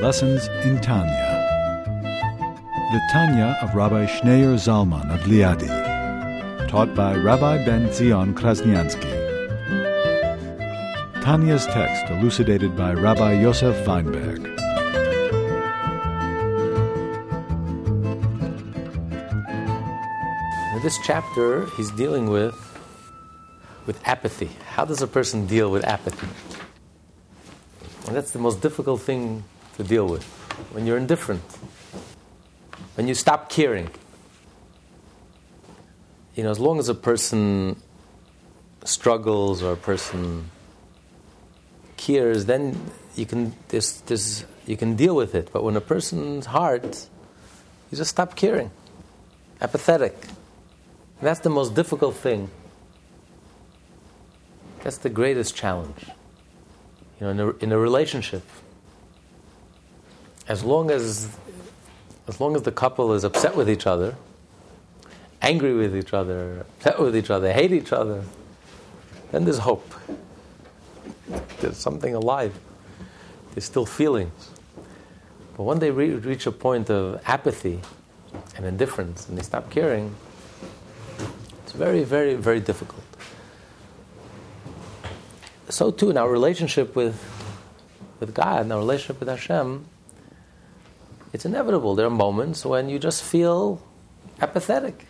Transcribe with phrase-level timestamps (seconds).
[0.00, 1.26] Lessons in Tanya.
[2.92, 5.66] The Tanya of Rabbi Schneur Zalman of Liadi,
[6.68, 9.10] taught by Rabbi Ben Zion Krasniansky.
[11.20, 14.44] Tanya's text elucidated by Rabbi Yosef Weinberg.
[20.76, 22.54] In this chapter, he's dealing with
[23.84, 24.50] with apathy.
[24.68, 26.28] How does a person deal with apathy?
[28.06, 29.42] And that's the most difficult thing
[29.78, 30.24] to deal with.
[30.72, 31.42] When you're indifferent,
[32.96, 33.88] when you stop caring.
[36.34, 37.80] You know, as long as a person
[38.84, 40.50] struggles or a person
[41.96, 42.78] cares, then
[43.14, 45.50] you can there's, there's, you can deal with it.
[45.52, 47.08] But when a person's heart,
[47.90, 48.70] you just stop caring,
[49.60, 50.16] apathetic.
[51.22, 52.50] That's the most difficult thing.
[54.82, 56.06] That's the greatest challenge.
[57.20, 58.44] You know, in a, in a relationship,
[60.48, 61.28] as long as
[62.26, 64.16] as long as the couple is upset with each other,
[65.40, 68.22] angry with each other, upset with each other, hate each other,
[69.32, 69.94] then there's hope.
[71.60, 72.58] There's something alive.
[73.54, 74.50] There's still feelings.
[75.56, 77.80] But when they re- reach a point of apathy
[78.56, 80.14] and indifference and they stop caring,
[81.62, 83.04] it's very, very, very difficult.
[85.70, 87.22] So too in our relationship with,
[88.20, 89.86] with God, in our relationship with Hashem,
[91.32, 91.94] it's inevitable.
[91.94, 93.80] There are moments when you just feel
[94.40, 95.06] apathetic,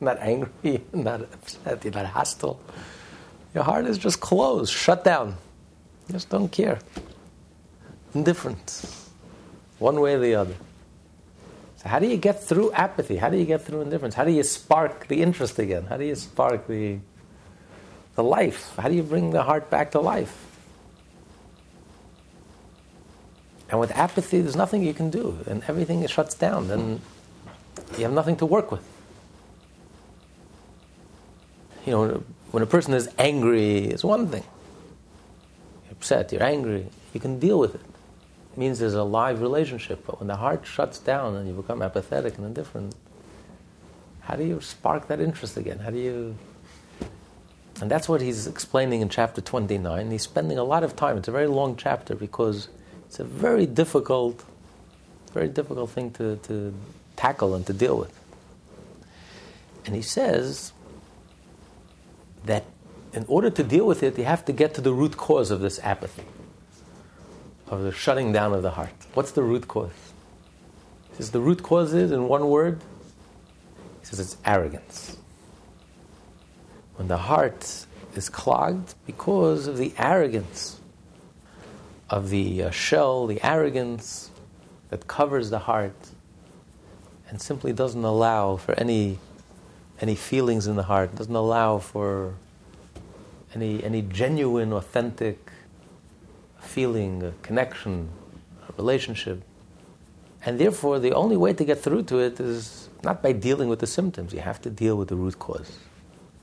[0.00, 2.60] not angry, not upset, not hostile.
[3.54, 5.36] Your heart is just closed, shut down.
[6.08, 6.78] You just don't care.
[8.14, 8.84] Indifferent,
[9.78, 10.54] one way or the other.
[11.76, 13.16] So how do you get through apathy?
[13.16, 14.14] How do you get through indifference?
[14.14, 15.86] How do you spark the interest again?
[15.86, 16.98] How do you spark the,
[18.16, 18.74] the life?
[18.76, 20.49] How do you bring the heart back to life?
[23.70, 26.70] And with apathy, there's nothing you can do, and everything shuts down.
[26.70, 27.00] and
[27.96, 28.86] you have nothing to work with.
[31.86, 34.44] You know, when a person is angry, it's one thing.
[35.84, 37.80] You're upset, you're angry, you can deal with it
[38.60, 40.04] means there's a live relationship.
[40.06, 42.94] But when the heart shuts down and you become apathetic and indifferent,
[44.20, 45.78] how do you spark that interest again?
[45.78, 46.36] How do you.
[47.80, 50.10] And that's what he's explaining in chapter 29.
[50.10, 51.16] He's spending a lot of time.
[51.16, 52.68] It's a very long chapter because
[53.10, 54.44] it's a very difficult,
[55.34, 56.72] very difficult thing to, to
[57.16, 58.16] tackle and to deal with.
[59.84, 60.72] And he says
[62.44, 62.66] that
[63.12, 65.60] in order to deal with it, you have to get to the root cause of
[65.60, 66.22] this apathy
[67.66, 68.94] of the shutting down of the heart.
[69.14, 69.90] What's the root cause?
[71.10, 72.80] He says the root cause is, in one word,
[74.02, 75.16] he says it's arrogance.
[76.94, 80.79] When the heart is clogged because of the arrogance
[82.10, 84.30] of the uh, shell, the arrogance
[84.90, 86.10] that covers the heart
[87.28, 89.18] and simply doesn't allow for any,
[90.00, 92.34] any feelings in the heart, doesn't allow for
[93.54, 95.52] any, any genuine, authentic
[96.58, 98.08] feeling, a connection,
[98.68, 99.42] a relationship.
[100.44, 103.78] And therefore, the only way to get through to it is not by dealing with
[103.78, 104.32] the symptoms.
[104.32, 105.78] You have to deal with the root cause.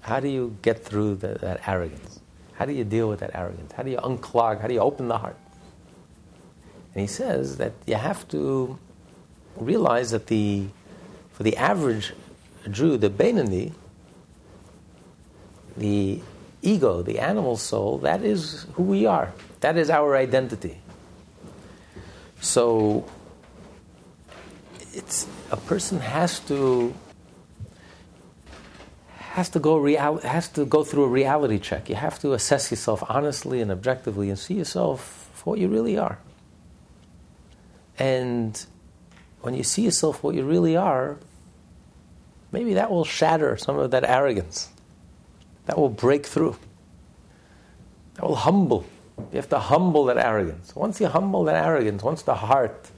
[0.01, 2.21] How do you get through the, that arrogance?
[2.53, 3.73] How do you deal with that arrogance?
[3.73, 4.61] How do you unclog?
[4.61, 5.37] How do you open the heart?
[6.97, 8.79] And he says that you have to
[9.55, 10.65] realize that the,
[11.31, 12.13] for the average
[12.71, 13.73] Jew, the Beinoni,
[15.77, 16.19] the
[16.63, 19.31] ego, the animal soul, that is who we are.
[19.59, 20.81] That is our identity.
[22.41, 23.05] So
[24.91, 26.95] it's a person has to
[29.19, 31.89] has to go real, has to go through a reality check.
[31.89, 35.95] You have to assess yourself honestly and objectively and see yourself for what you really
[35.95, 36.17] are.
[37.99, 38.65] And
[39.41, 41.17] when you see yourself what you really are,
[42.51, 44.69] maybe that will shatter some of that arrogance.
[45.65, 46.57] That will break through.
[48.15, 48.85] That will humble
[49.17, 50.75] you have to humble that arrogance.
[50.75, 52.89] Once you humble that arrogance, once the heart,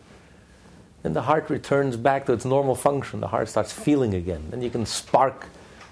[1.01, 3.21] then the heart returns back to its normal function.
[3.21, 4.47] The heart starts feeling again.
[4.49, 5.47] Then you can spark,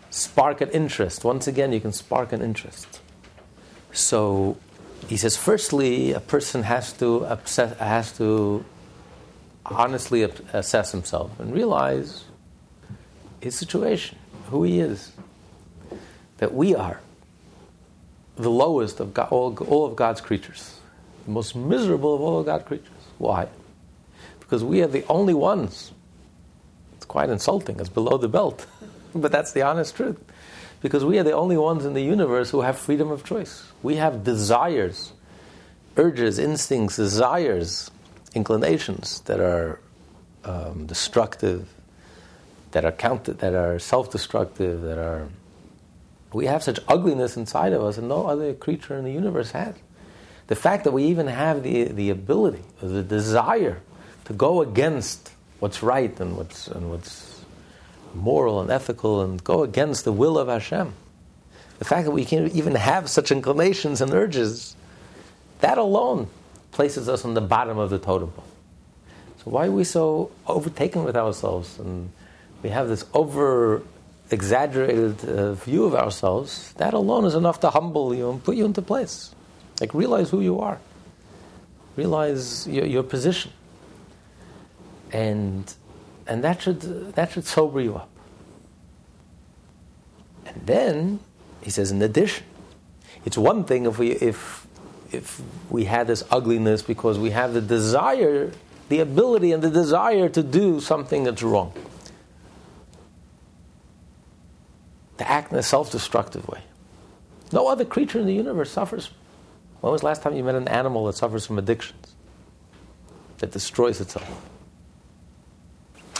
[0.09, 1.23] spark an interest.
[1.23, 2.99] Once again, you can spark an interest.
[3.93, 4.57] So
[5.07, 8.65] he says, firstly, a person has to obsess, has to
[9.67, 10.23] honestly
[10.53, 12.25] assess himself and realize
[13.41, 14.17] his situation,
[14.49, 15.11] who he is,
[16.37, 16.99] that we are
[18.35, 20.79] the lowest of God, all, all of God's creatures,
[21.25, 22.87] the most miserable of all of God's creatures.
[23.17, 23.47] Why?
[24.39, 25.91] Because we are the only ones.
[26.95, 27.79] It's quite insulting.
[27.79, 28.65] It's below the belt,
[29.15, 30.19] but that's the honest truth.
[30.81, 33.65] Because we are the only ones in the universe who have freedom of choice.
[33.81, 35.11] We have desires,
[35.97, 37.89] urges, instincts, desires
[38.33, 39.79] inclinations that are
[40.43, 41.67] um, destructive,
[42.71, 45.27] that are counted, that are self-destructive, that are.
[46.33, 49.75] We have such ugliness inside of us, and no other creature in the universe has.
[50.47, 53.81] The fact that we even have the, the ability, the desire
[54.25, 57.43] to go against what's right and what's, and what's
[58.13, 60.93] moral and ethical and go against the will of Hashem.
[61.79, 64.75] The fact that we can even have such inclinations and urges,
[65.59, 66.27] that alone
[66.71, 68.45] places us on the bottom of the totem pole.
[69.43, 72.11] So why are we so overtaken with ourselves and
[72.61, 73.81] we have this over
[74.29, 76.73] exaggerated uh, view of ourselves?
[76.73, 79.33] That alone is enough to humble you and put you into place.
[79.79, 80.79] Like realize who you are,
[81.95, 83.51] realize your, your position,
[85.11, 85.71] and
[86.25, 88.09] and that should that should sober you up.
[90.45, 91.19] And then
[91.61, 92.45] he says, in addition,
[93.25, 94.66] it's one thing if we if
[95.11, 98.51] if we had this ugliness because we have the desire,
[98.89, 101.73] the ability and the desire to do something that's wrong.
[105.17, 106.61] To act in a self-destructive way.
[107.51, 109.09] No other creature in the universe suffers
[109.81, 112.15] when was the last time you met an animal that suffers from addictions?
[113.37, 114.27] That destroys itself?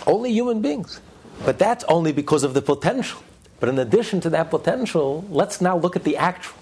[0.06, 1.02] Only human beings.
[1.44, 3.22] But that's only because of the potential.
[3.60, 6.58] But in addition to that potential, let's now look at the actual.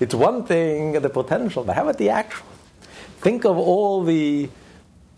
[0.00, 2.46] It's one thing, the potential, but how about the actual?
[3.20, 4.48] Think of all the,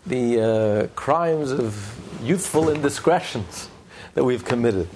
[0.07, 3.69] the uh, crimes of youthful indiscretions
[4.15, 4.89] that we've committed.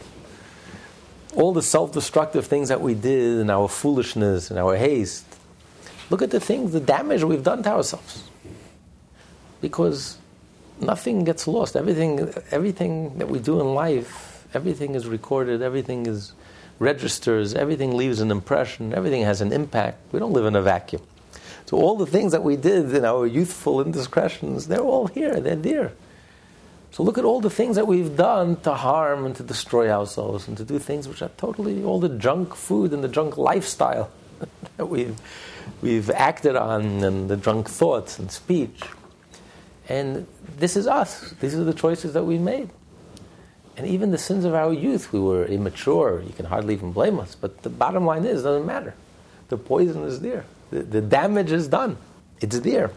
[1.36, 5.26] All the self destructive things that we did in our foolishness and our haste.
[6.10, 8.24] Look at the things, the damage we've done to ourselves.
[9.62, 10.18] Because
[10.80, 11.76] nothing gets lost.
[11.76, 16.34] Everything, everything that we do in life, everything is recorded, everything is
[16.80, 19.98] registers, everything leaves an impression, everything has an impact.
[20.12, 21.02] We don't live in a vacuum.
[21.66, 25.56] So all the things that we did in our youthful indiscretions, they're all here, they're
[25.56, 25.94] there.
[26.92, 30.48] So look at all the things that we've done to harm and to destroy ourselves
[30.48, 34.10] and to do things which are totally all the junk food and the junk lifestyle
[34.78, 35.20] that we've
[35.82, 38.82] we've acted on and the drunk thoughts and speech.
[39.90, 40.26] And
[40.58, 41.32] this is us.
[41.42, 42.70] These are the choices that we made.
[43.78, 46.22] And even the sins of our youth, we were immature.
[46.26, 47.36] You can hardly even blame us.
[47.36, 48.94] But the bottom line is, it doesn't matter.
[49.50, 50.46] The poison is there.
[50.72, 51.98] The, the damage is done.
[52.40, 52.92] It's there.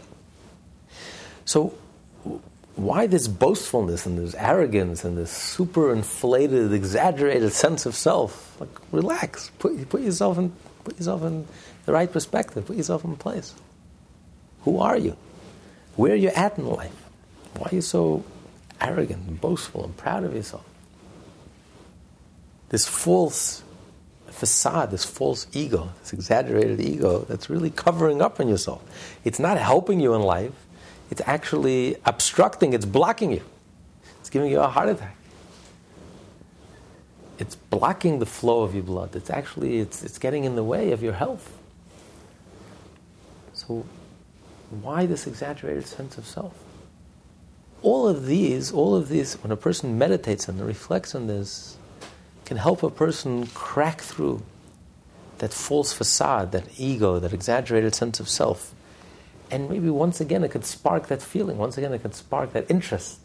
[1.45, 1.73] So,
[2.75, 8.55] why this boastfulness and this arrogance and this super inflated, exaggerated sense of self?
[8.59, 9.51] Like, relax.
[9.59, 10.53] Put, put yourself in.
[10.85, 11.45] Put yourself in
[11.85, 12.65] the right perspective.
[12.65, 13.53] Put yourself in place.
[14.61, 15.17] Who are you?
[15.97, 16.95] Where are you at in life?
[17.57, 18.23] Why are you so
[18.79, 20.65] arrogant and boastful and proud of yourself?
[22.69, 23.63] This false
[24.27, 28.81] facade, this false ego, this exaggerated ego that's really covering up on yourself.
[29.23, 30.53] It's not helping you in life,
[31.11, 33.41] it's actually obstructing, it's blocking you.
[34.19, 35.15] It's giving you a heart attack
[37.39, 39.15] it's blocking the flow of your blood.
[39.15, 41.57] It's actually it's, it's getting in the way of your health.
[43.53, 43.85] So
[44.69, 46.53] why this exaggerated sense of self?
[47.81, 51.77] All of these, all of these, when a person meditates and reflects on this,
[52.49, 54.41] can help a person crack through
[55.37, 58.73] that false facade, that ego, that exaggerated sense of self.
[59.51, 62.65] And maybe once again it could spark that feeling, once again it could spark that
[62.67, 63.19] interest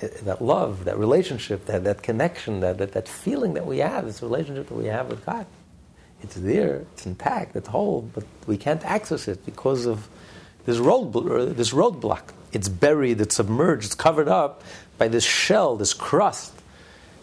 [0.00, 3.78] eh, eh, that love, that relationship, that, that connection, that, that, that feeling that we
[3.78, 5.46] have, this relationship that we have with God.
[6.22, 10.08] It's there, it's intact, it's whole, but we can't access it because of
[10.66, 12.30] this road, eh, this roadblock.
[12.52, 14.62] It's buried, it's submerged, it's covered up
[14.98, 16.57] by this shell, this crust,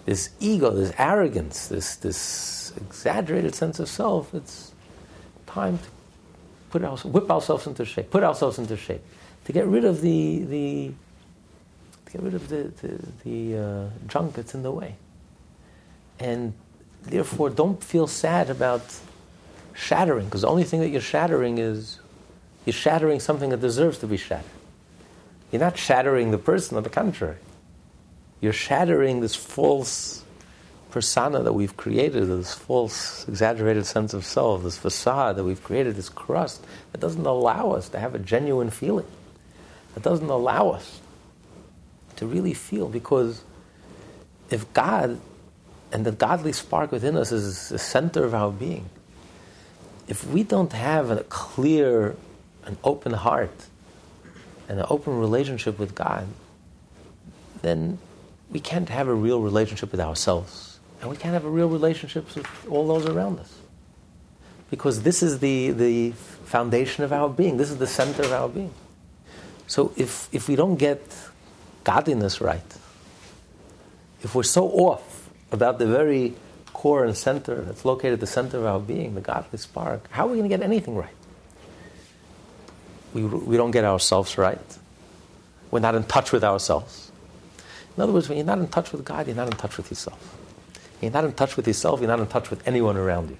[0.05, 4.33] this ego, this arrogance, this, this exaggerated sense of self.
[4.33, 4.71] It's
[5.47, 5.85] time to
[6.69, 9.01] put our, whip ourselves into shape, put ourselves into shape,
[9.45, 10.91] to get rid of the, the
[12.05, 14.95] to Get rid of the, the, the uh, junk that's in the way.
[16.19, 16.53] And
[17.01, 18.83] therefore, don't feel sad about
[19.73, 21.99] shattering, because the only thing that you're shattering is
[22.65, 24.45] you're shattering something that deserves to be shattered.
[25.51, 27.37] You're not shattering the person, on the contrary.
[28.41, 30.23] You're shattering this false
[30.91, 35.95] persona that we've created, this false, exaggerated sense of self, this facade that we've created,
[35.95, 39.07] this crust that doesn't allow us to have a genuine feeling.
[39.93, 41.01] That doesn't allow us
[42.17, 42.87] to really feel.
[42.87, 43.43] Because
[44.49, 45.19] if God
[45.91, 48.89] and the godly spark within us is the center of our being,
[50.07, 52.15] if we don't have a clear,
[52.65, 53.65] an open heart,
[54.67, 56.27] and an open relationship with God,
[57.61, 57.97] then
[58.55, 60.79] we can't have a real relationship with ourselves.
[61.01, 63.53] And we can't have a real relationship with all those around us.
[64.71, 66.11] Because this is the, the
[66.45, 68.73] foundation of our being, this is the center of our being.
[69.67, 71.01] So if, if we don't get
[71.83, 72.77] godliness right,
[74.23, 76.33] if we're so off about the very
[76.71, 80.27] core and center that's located at the center of our being, the godly spark, how
[80.27, 81.19] are we going to get anything right?
[83.13, 84.77] We, we don't get ourselves right.
[85.71, 87.04] We're not in touch with ourselves.
[87.95, 89.89] In other words, when you're not in touch with God, you're not in touch with
[89.89, 90.37] yourself.
[91.01, 93.37] You're not in touch with yourself, you're not in touch with anyone around you.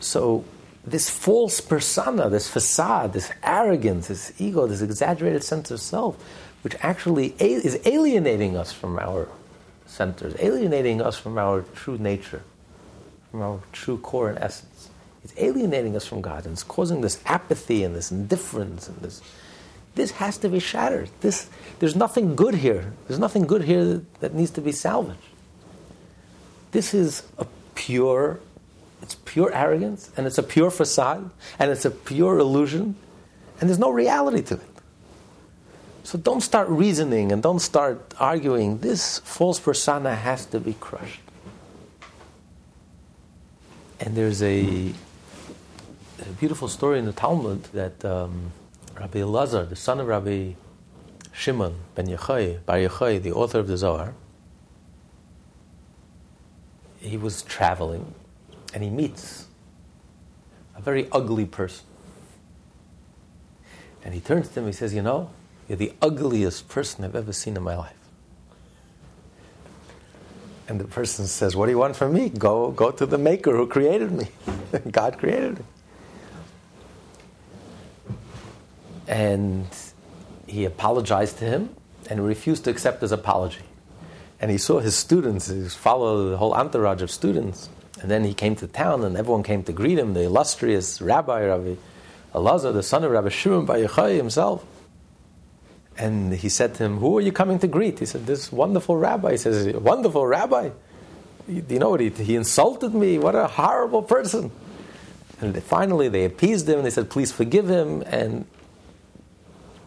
[0.00, 0.44] So,
[0.86, 6.22] this false persona, this facade, this arrogance, this ego, this exaggerated sense of self,
[6.62, 9.28] which actually is alienating us from our
[9.86, 12.42] centers, alienating us from our true nature,
[13.30, 14.90] from our true core and essence.
[15.24, 19.22] It's alienating us from God, and it's causing this apathy and this indifference and this.
[19.94, 21.10] This has to be shattered.
[21.20, 21.48] This,
[21.78, 22.92] there's nothing good here.
[23.06, 25.18] There's nothing good here that, needs to be salvaged.
[26.72, 28.40] This is a pure
[29.04, 32.96] it's pure arrogance, and it's a pure facade, and it's a pure illusion,
[33.60, 34.74] and there's no reality to it.
[36.04, 38.78] So don't start reasoning and don't start arguing.
[38.78, 41.20] This false persona has to be crushed.
[44.00, 44.94] And there's a,
[46.20, 48.52] a beautiful story in the Talmud that um,
[48.98, 50.52] Rabbi Elazar, the son of Rabbi
[51.32, 54.14] Shimon ben Yochai, Bar Yochai, the author of the Zohar,
[57.00, 58.14] he was traveling
[58.72, 59.46] and he meets
[60.76, 61.84] a very ugly person.
[64.04, 65.30] And he turns to him, he says, You know,
[65.68, 67.96] you're the ugliest person I've ever seen in my life.
[70.68, 72.28] And the person says, What do you want from me?
[72.28, 74.28] Go, go to the maker who created me.
[74.90, 75.64] God created me.
[79.06, 79.66] And
[80.46, 81.70] he apologized to him
[82.10, 83.64] and refused to accept his apology.
[84.40, 87.70] And he saw his students, he followed the whole entourage of students,
[88.02, 90.12] and then he came to town, and everyone came to greet him.
[90.12, 91.76] The illustrious Rabbi Rabbi
[92.34, 94.64] Elazar, the son of Rabbi Shimon Bar Yochai himself.
[95.96, 98.96] And he said to him, "Who are you coming to greet?" He said, "This wonderful
[98.96, 100.70] rabbi." He says, "Wonderful rabbi."
[101.46, 103.18] Do you know what he, he insulted me?
[103.18, 104.50] What a horrible person!
[105.40, 106.82] And finally, they appeased him.
[106.82, 108.46] They said, "Please forgive him." And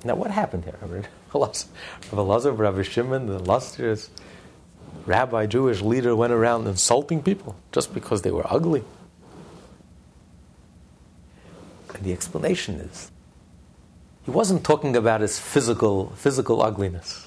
[0.03, 0.75] now, what happened here?
[0.81, 4.09] Rabbi Elazar, Rabbi Shimon, the illustrious
[5.07, 8.83] rabbi, Jewish leader went around insulting people just because they were ugly.
[11.95, 13.09] And the explanation is
[14.25, 17.25] he wasn't talking about his physical, physical ugliness.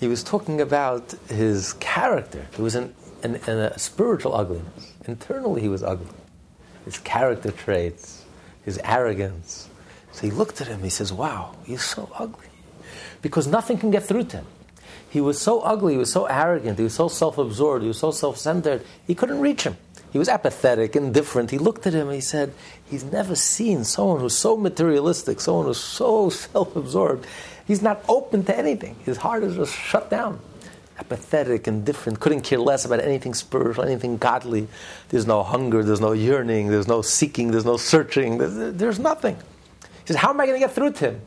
[0.00, 2.46] He was talking about his character.
[2.52, 4.92] It was an, an, an, a spiritual ugliness.
[5.06, 6.08] Internally, he was ugly.
[6.84, 8.24] His character traits,
[8.64, 9.68] his arrogance.
[10.12, 12.46] So he looked at him, he says, Wow, he's so ugly.
[13.22, 14.46] Because nothing can get through to him.
[15.10, 17.98] He was so ugly, he was so arrogant, he was so self absorbed, he was
[17.98, 19.76] so self centered, he couldn't reach him.
[20.12, 21.50] He was apathetic, indifferent.
[21.50, 22.52] He looked at him and he said,
[22.84, 27.26] He's never seen someone who's so materialistic, someone who's so self absorbed.
[27.66, 28.96] He's not open to anything.
[29.04, 30.40] His heart is just shut down.
[30.98, 34.68] Apathetic, indifferent, couldn't care less about anything spiritual, anything godly.
[35.08, 39.38] There's no hunger, there's no yearning, there's no seeking, there's no searching, there's, there's nothing.
[40.10, 41.20] Says, How am I going to get through to him?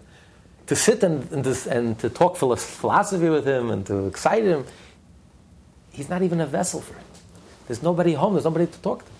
[0.68, 4.66] to sit and, and, to, and to talk philosophy with him and to excite him,
[5.92, 7.04] he's not even a vessel for it.
[7.68, 9.12] There's nobody home, there's nobody to talk to.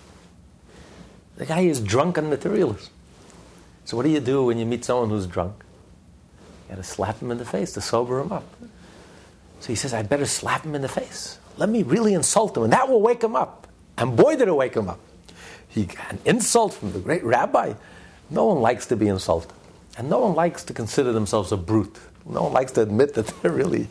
[1.36, 2.92] The guy is drunk on materialism.
[3.84, 5.54] So, what do you do when you meet someone who's drunk?
[6.68, 8.44] You got to slap him in the face to sober him up.
[9.60, 11.38] So he says, I better slap him in the face.
[11.56, 13.66] Let me really insult him, and that will wake him up.
[13.98, 15.00] And boy, did it wake him up.
[15.68, 17.74] He got an insult from the great rabbi.
[18.30, 19.52] No one likes to be insulted.
[19.96, 21.98] And no one likes to consider themselves a brute.
[22.26, 23.88] No one likes to admit that they're really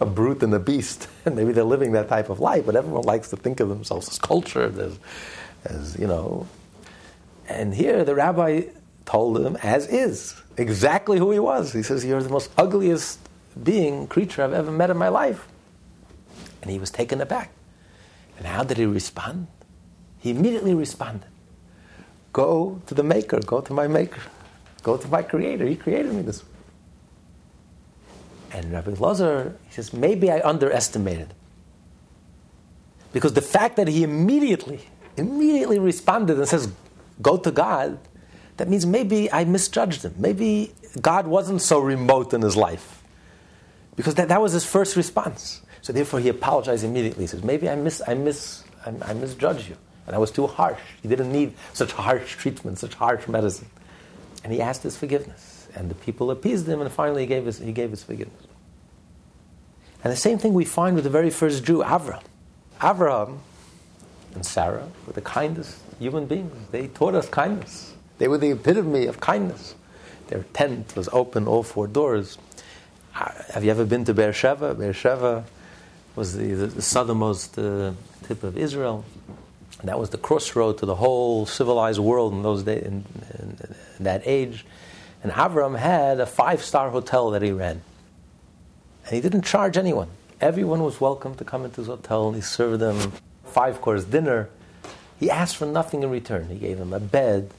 [0.00, 1.08] a brute and a beast.
[1.24, 4.08] And maybe they're living that type of life, but everyone likes to think of themselves
[4.08, 4.98] as cultured, as,
[5.66, 6.46] as you know.
[7.46, 8.62] And here the rabbi
[9.04, 11.74] told him, as is, exactly who he was.
[11.74, 13.18] He says, You're the most ugliest
[13.62, 15.46] being, creature I've ever met in my life.
[16.62, 17.50] And he was taken aback.
[18.38, 19.48] And how did he respond?
[20.18, 21.28] He immediately responded
[22.38, 24.20] Go to the maker, go to my maker.
[24.84, 25.66] Go to my creator.
[25.66, 26.50] He created me this way.
[28.52, 31.34] And Rabbi Lazar, he says, maybe I underestimated.
[33.12, 34.82] Because the fact that he immediately,
[35.16, 36.70] immediately responded and says,
[37.20, 37.98] go to God,
[38.58, 40.14] that means maybe I misjudged him.
[40.16, 43.02] Maybe God wasn't so remote in his life.
[43.96, 45.60] Because that, that was his first response.
[45.82, 47.24] So therefore he apologized immediately.
[47.24, 49.76] He says, maybe I, mis, I, mis, I, I misjudged you.
[50.08, 50.80] And I was too harsh.
[51.02, 53.68] He didn't need such harsh treatment, such harsh medicine.
[54.42, 55.68] And he asked his forgiveness.
[55.74, 58.42] And the people appeased him, and finally he gave his, he gave his forgiveness.
[60.02, 62.22] And the same thing we find with the very first Jew, Avram.
[62.80, 63.40] Avram
[64.34, 66.54] and Sarah were the kindest human beings.
[66.70, 67.94] They taught us kindness.
[68.16, 69.74] They were the epitome of kindness.
[70.28, 72.38] Their tent was open, all four doors.
[73.14, 74.74] Uh, have you ever been to Beersheba?
[74.74, 75.44] Beersheba
[76.16, 77.92] was the, the, the southernmost uh,
[78.26, 79.04] tip of Israel.
[79.84, 83.04] That was the crossroad to the whole civilized world in those days, in,
[83.38, 83.56] in,
[83.98, 84.66] in that age.
[85.22, 87.82] And Avram had a five-star hotel that he ran,
[89.04, 90.08] and he didn't charge anyone.
[90.40, 93.12] Everyone was welcome to come into his hotel, and he served them
[93.44, 94.48] five-course dinner.
[95.18, 96.48] He asked for nothing in return.
[96.48, 97.50] He gave them a bed,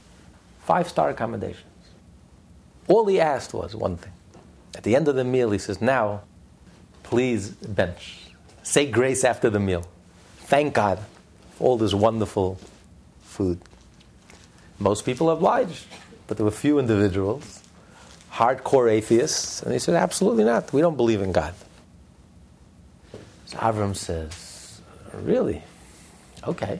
[0.64, 1.64] five-star accommodations.
[2.86, 4.12] All he asked was one thing.
[4.76, 6.22] At the end of the meal, he says, "Now,
[7.02, 8.30] please bench.
[8.62, 9.86] Say grace after the meal.
[10.38, 10.98] Thank God
[11.60, 12.58] all this wonderful
[13.22, 13.60] food."
[14.80, 15.84] Most people obliged.
[16.30, 17.60] But there were few individuals,
[18.30, 20.72] hardcore atheists, and they said, absolutely not.
[20.72, 21.54] We don't believe in God.
[23.46, 24.80] So Avram says,
[25.12, 25.64] really?
[26.46, 26.78] Okay.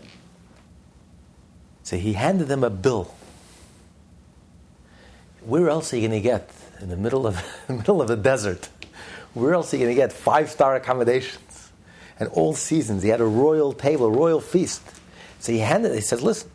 [1.82, 3.12] So he handed them a bill.
[5.40, 6.48] Where else are you going to get
[6.80, 8.68] in the middle of the middle of the desert?
[9.34, 11.49] Where else are you going to get five star accommodations
[12.20, 13.02] and all seasons?
[13.02, 14.82] He had a royal table, a royal feast.
[15.40, 15.94] So he handed.
[15.94, 16.50] He says, "Listen,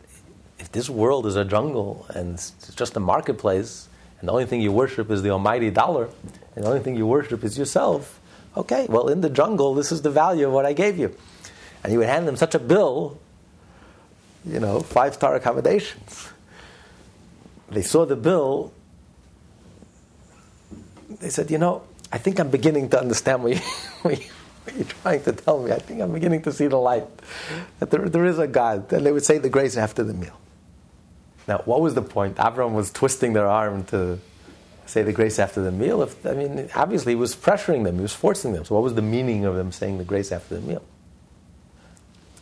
[0.60, 4.62] if this world is a jungle and it's just a marketplace, and the only thing
[4.62, 6.10] you worship is the almighty dollar,
[6.56, 8.20] and the only thing you worship is yourself,
[8.56, 11.16] okay, well, in the jungle, this is the value of what I gave you.
[11.84, 13.20] And he would hand them such a bill,
[14.46, 16.30] you know, five star accommodations.
[17.70, 18.72] They saw the bill,
[21.20, 23.60] they said, you know, I think I'm beginning to understand what, you,
[24.02, 24.26] what, you,
[24.80, 25.72] are trying to tell me.
[25.72, 27.08] I think I'm beginning to see the light,
[27.80, 28.92] that there, there is a God.
[28.92, 30.40] And they would say the grace after the meal.
[31.48, 32.38] Now, what was the point?
[32.38, 34.20] Avram was twisting their arm to
[34.86, 36.02] say the grace after the meal.
[36.02, 38.66] If, I mean, obviously, he was pressuring them, he was forcing them.
[38.66, 40.84] So, what was the meaning of them saying the grace after the meal?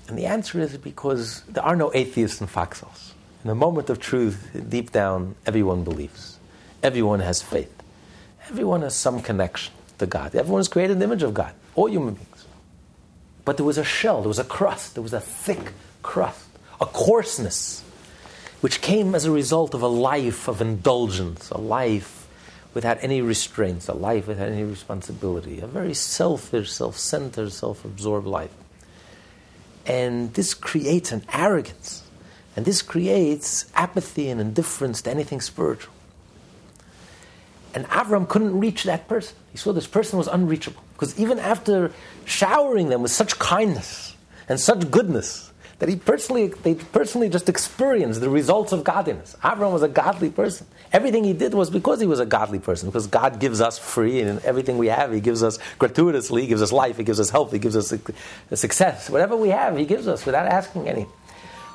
[0.08, 3.14] And the answer is because there are no atheists in foxholes.
[3.44, 6.40] In the moment of truth, deep down, everyone believes.
[6.82, 7.74] Everyone has faith.
[8.50, 10.36] Everyone has some connection to God.
[10.36, 12.46] Everyone is created in the image of God, all human beings.
[13.46, 16.48] But there was a shell, there was a crust, there was a thick crust,
[16.80, 17.84] a coarseness
[18.62, 22.28] which came as a result of a life of indulgence, a life
[22.74, 28.26] without any restraints, a life without any responsibility, a very selfish, self centered, self absorbed
[28.26, 28.54] life.
[29.86, 32.04] And this creates an arrogance,
[32.56, 35.93] and this creates apathy and indifference to anything spiritual.
[37.74, 39.36] And Avram couldn't reach that person.
[39.52, 40.82] He saw this person was unreachable.
[40.94, 41.92] Because even after
[42.26, 44.16] showering them with such kindness
[44.48, 49.36] and such goodness, that he personally, they personally just experienced the results of godliness.
[49.44, 50.66] Avram was a godly person.
[50.94, 54.22] Everything he did was because he was a godly person, because God gives us free,
[54.22, 56.44] and everything we have, He gives us gratuitously.
[56.44, 57.92] He gives us life, He gives us health, He gives us
[58.54, 59.10] success.
[59.10, 61.08] Whatever we have, He gives us without asking any.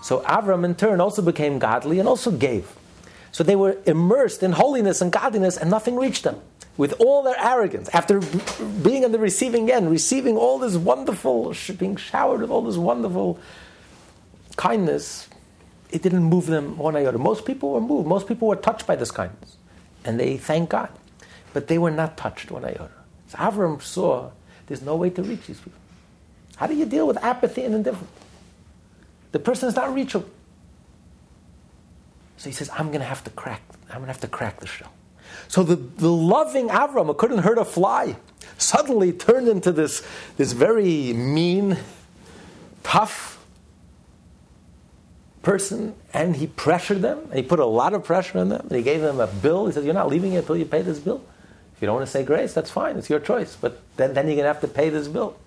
[0.03, 2.73] So Avram, in turn, also became godly and also gave.
[3.33, 6.41] So they were immersed in holiness and godliness, and nothing reached them.
[6.77, 8.21] With all their arrogance, after
[8.83, 13.41] being on the receiving end, receiving all this wonderful, being showered with all this wonderful
[14.57, 15.29] kindness,
[15.91, 17.19] it didn't move them one iota.
[17.19, 18.07] Most people were moved.
[18.07, 19.57] Most people were touched by this kindness.
[20.05, 20.91] And they thank God.
[21.53, 22.91] But they were not touched one iota.
[23.29, 24.31] So Avram saw
[24.67, 25.81] there's no way to reach these people.
[26.57, 28.13] How do you deal with apathy and indifference?
[29.33, 30.29] The person is not reachable.
[32.39, 34.61] So he says, I'm going to have to crack, I'm going to have to crack
[34.61, 34.93] the shell.
[35.49, 38.17] So the, the loving Avram, who couldn't hurt a fly,
[38.57, 40.03] suddenly turned into this,
[40.37, 41.77] this very mean,
[42.83, 43.39] tough,
[45.49, 48.73] person and he pressured them and he put a lot of pressure on them and
[48.73, 49.67] he gave them a bill.
[49.67, 51.25] He said, You're not leaving until you pay this bill.
[51.75, 53.57] If you don't want to say grace, that's fine, it's your choice.
[53.57, 55.39] But then, then you're going to have to pay this bill.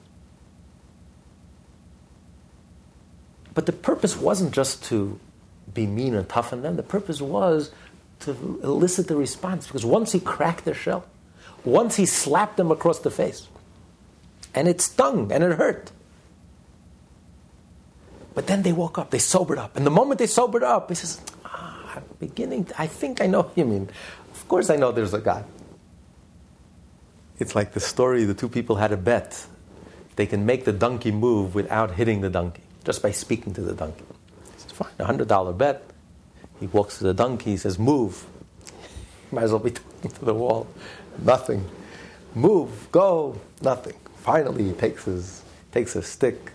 [3.53, 5.19] But the purpose wasn't just to
[5.73, 7.71] be mean and tough on them, the purpose was
[8.21, 8.31] to
[8.63, 11.05] elicit the response because once he cracked their shell,
[11.63, 13.47] once he slapped them across the face,
[14.53, 15.91] and it stung and it hurt.
[18.33, 19.75] But then they woke up, they sobered up.
[19.75, 23.27] And the moment they sobered up, he says, ah, I'm beginning, to, I think I
[23.27, 23.89] know what you mean.
[24.33, 25.45] Of course I know there's a God.
[27.39, 29.45] It's like the story the two people had a bet.
[30.15, 33.73] They can make the donkey move without hitting the donkey, just by speaking to the
[33.73, 34.03] donkey.
[34.81, 35.83] Fine, a $100 bet.
[36.59, 38.25] He walks to the donkey, he says, Move.
[39.31, 40.67] Might as well be talking to the wall.
[41.23, 41.67] Nothing.
[42.33, 43.93] Move, go, nothing.
[44.17, 45.41] Finally, he takes his,
[45.71, 46.51] takes a stick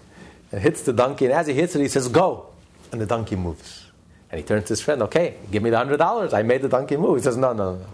[0.53, 1.27] and hits the donkey.
[1.27, 2.47] And as he hits it, he says, Go.
[2.93, 3.87] And the donkey moves.
[4.31, 6.33] And he turns to his friend, Okay, give me the $100.
[6.33, 7.17] I made the donkey move.
[7.17, 7.87] He says, No, no, no.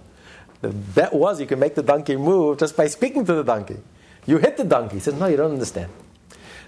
[0.61, 3.79] The bet was you can make the donkey move just by speaking to the donkey.
[4.27, 4.97] You hit the donkey.
[4.97, 5.91] He says, No, you don't understand.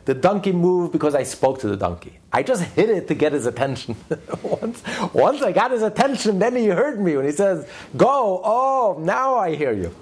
[0.05, 2.19] The donkey moved because I spoke to the donkey.
[2.33, 3.97] I just hit it to get his attention.
[4.43, 4.83] once,
[5.14, 9.37] once I got his attention, then he heard me when he says, Go, oh, now
[9.37, 9.95] I hear you.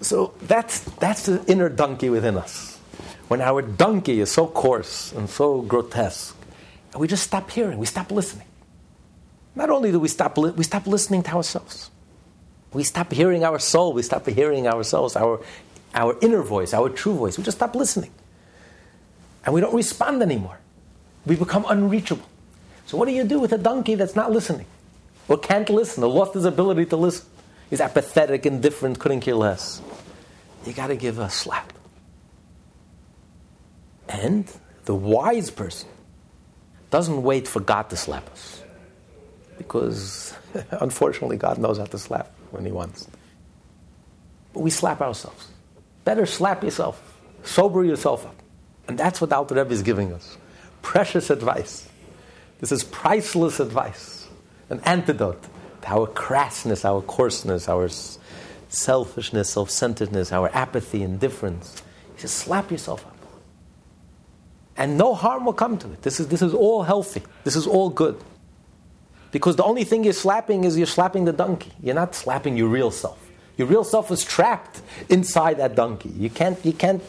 [0.00, 2.78] So that's, that's the inner donkey within us.
[3.28, 6.34] When our donkey is so coarse and so grotesque,
[6.96, 8.46] we just stop hearing, we stop listening.
[9.54, 11.90] Not only do we stop, li- we stop listening to ourselves.
[12.72, 15.40] We stop hearing our soul, we stop hearing ourselves, our,
[15.94, 17.36] our inner voice, our true voice.
[17.36, 18.10] We just stop listening.
[19.48, 20.58] And we don't respond anymore.
[21.24, 22.26] We become unreachable.
[22.84, 24.66] So, what do you do with a donkey that's not listening?
[25.26, 27.24] Or can't listen, or lost his ability to listen?
[27.70, 29.80] He's apathetic, indifferent, couldn't care less.
[30.66, 31.72] You got to give a slap.
[34.06, 34.52] And
[34.84, 35.88] the wise person
[36.90, 38.62] doesn't wait for God to slap us.
[39.56, 40.34] Because
[40.72, 43.08] unfortunately, God knows how to slap when He wants.
[44.52, 45.48] But we slap ourselves.
[46.04, 47.02] Better slap yourself,
[47.44, 48.37] sober yourself up.
[48.88, 50.36] And that's what Alter Rebbe is giving us.
[50.82, 51.88] Precious advice.
[52.58, 54.26] This is priceless advice,
[54.70, 55.42] an antidote
[55.82, 57.88] to our crassness, our coarseness, our
[58.68, 61.82] selfishness, self centeredness, our apathy, indifference.
[62.14, 63.14] He says, slap yourself up.
[64.76, 66.02] And no harm will come to it.
[66.02, 67.22] This is, this is all healthy.
[67.44, 68.18] This is all good.
[69.30, 71.72] Because the only thing you're slapping is you're slapping the donkey.
[71.82, 73.18] You're not slapping your real self.
[73.56, 76.10] Your real self is trapped inside that donkey.
[76.10, 77.02] You can't, you can't,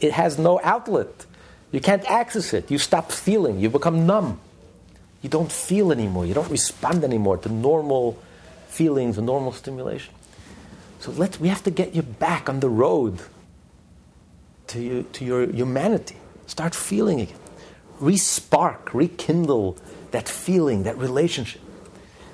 [0.00, 1.26] it has no outlet.
[1.72, 2.70] You can't access it.
[2.70, 3.60] You stop feeling.
[3.60, 4.40] You become numb.
[5.22, 6.26] You don't feel anymore.
[6.26, 8.18] You don't respond anymore to normal
[8.68, 10.14] feelings and normal stimulation.
[11.00, 13.20] So let's, we have to get you back on the road
[14.68, 16.16] to, you, to your humanity.
[16.46, 17.36] Start feeling again.
[18.00, 19.76] Respark, rekindle
[20.10, 21.60] that feeling, that relationship,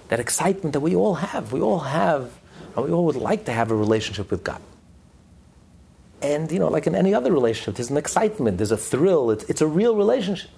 [0.09, 1.53] that excitement that we all have.
[1.53, 2.33] We all have,
[2.75, 4.61] and we all would like to have a relationship with God.
[6.23, 9.45] And, you know, like in any other relationship, there's an excitement, there's a thrill, it's,
[9.45, 10.51] it's a real relationship.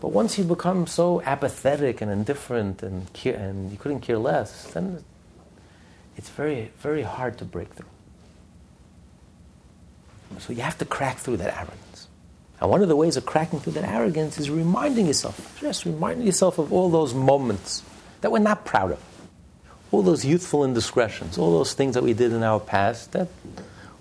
[0.00, 4.64] But once you become so apathetic and indifferent and, care, and you couldn't care less,
[4.72, 5.02] then
[6.16, 7.86] it's very, very hard to break through.
[10.38, 12.08] So you have to crack through that arrogance.
[12.60, 16.26] And one of the ways of cracking through that arrogance is reminding yourself, just reminding
[16.26, 17.82] yourself of all those moments
[18.22, 19.02] that we're not proud of.
[19.92, 23.28] All those youthful indiscretions, all those things that we did in our past, that,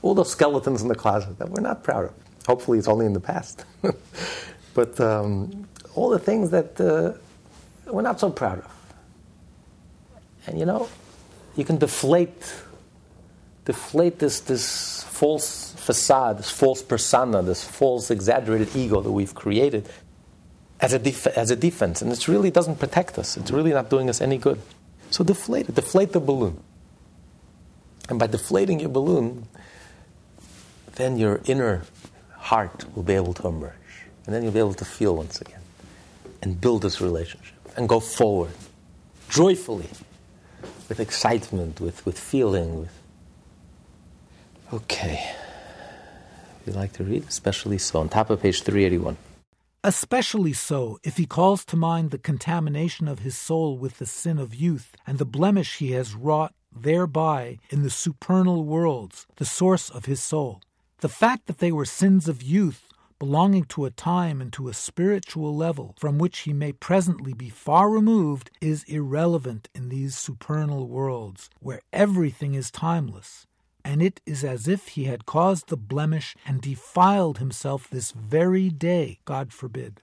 [0.05, 2.13] all those skeletons in the closet that we're not proud of.
[2.45, 3.65] Hopefully, it's only in the past.
[4.75, 7.13] but um, all the things that uh,
[7.91, 8.71] we're not so proud of.
[10.45, 10.87] And you know,
[11.55, 12.53] you can deflate,
[13.65, 19.89] deflate this, this false facade, this false persona, this false exaggerated ego that we've created
[20.81, 22.03] as a, def- as a defense.
[22.03, 23.37] And it really doesn't protect us.
[23.37, 24.61] It's really not doing us any good.
[25.09, 26.61] So deflate it, deflate the balloon.
[28.07, 29.47] And by deflating your balloon,
[30.95, 31.83] then your inner
[32.37, 33.73] heart will be able to emerge.
[34.25, 35.61] And then you'll be able to feel once again
[36.41, 38.51] and build this relationship and go forward
[39.29, 39.89] joyfully
[40.87, 42.81] with excitement, with, with feeling.
[42.81, 43.01] With
[44.73, 45.33] okay.
[46.61, 49.17] If you'd like to read, especially so, on top of page 381.
[49.83, 54.39] Especially so if he calls to mind the contamination of his soul with the sin
[54.39, 59.91] of youth and the blemish he has wrought thereby in the supernal worlds, the source
[59.91, 60.61] of his soul.
[60.99, 62.85] The fact that they were sins of youth
[63.19, 67.49] belonging to a time and to a spiritual level from which he may presently be
[67.49, 73.47] far removed, is irrelevant in these supernal worlds, where everything is timeless,
[73.83, 78.69] and it is as if he had caused the blemish and defiled himself this very
[78.69, 80.01] day, God forbid.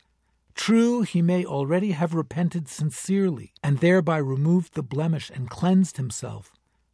[0.55, 6.52] True, he may already have repented sincerely, and thereby removed the blemish and cleansed himself.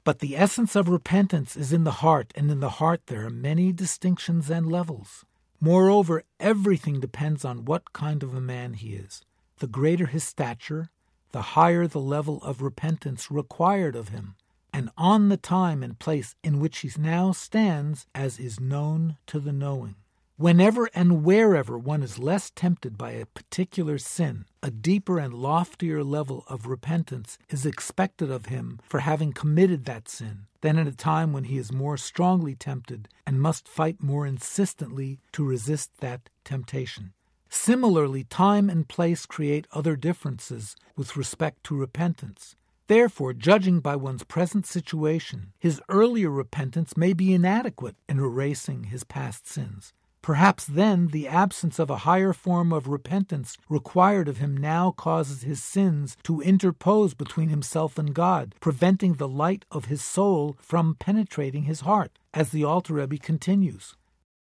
[0.08, 3.30] But the essence of repentance is in the heart, and in the heart there are
[3.30, 5.26] many distinctions and levels.
[5.60, 9.20] Moreover, everything depends on what kind of a man he is.
[9.58, 10.88] The greater his stature,
[11.32, 14.36] the higher the level of repentance required of him,
[14.72, 19.38] and on the time and place in which he now stands, as is known to
[19.38, 19.96] the knowing.
[20.38, 26.04] Whenever and wherever one is less tempted by a particular sin, a deeper and loftier
[26.04, 30.92] level of repentance is expected of him for having committed that sin than at a
[30.92, 36.30] time when he is more strongly tempted and must fight more insistently to resist that
[36.44, 37.12] temptation.
[37.48, 42.54] Similarly, time and place create other differences with respect to repentance.
[42.86, 49.02] Therefore, judging by one's present situation, his earlier repentance may be inadequate in erasing his
[49.02, 49.92] past sins.
[50.22, 55.42] Perhaps then the absence of a higher form of repentance required of him now causes
[55.42, 60.96] his sins to interpose between himself and God, preventing the light of his soul from
[60.98, 63.94] penetrating his heart, as the Alter Rebbe continues.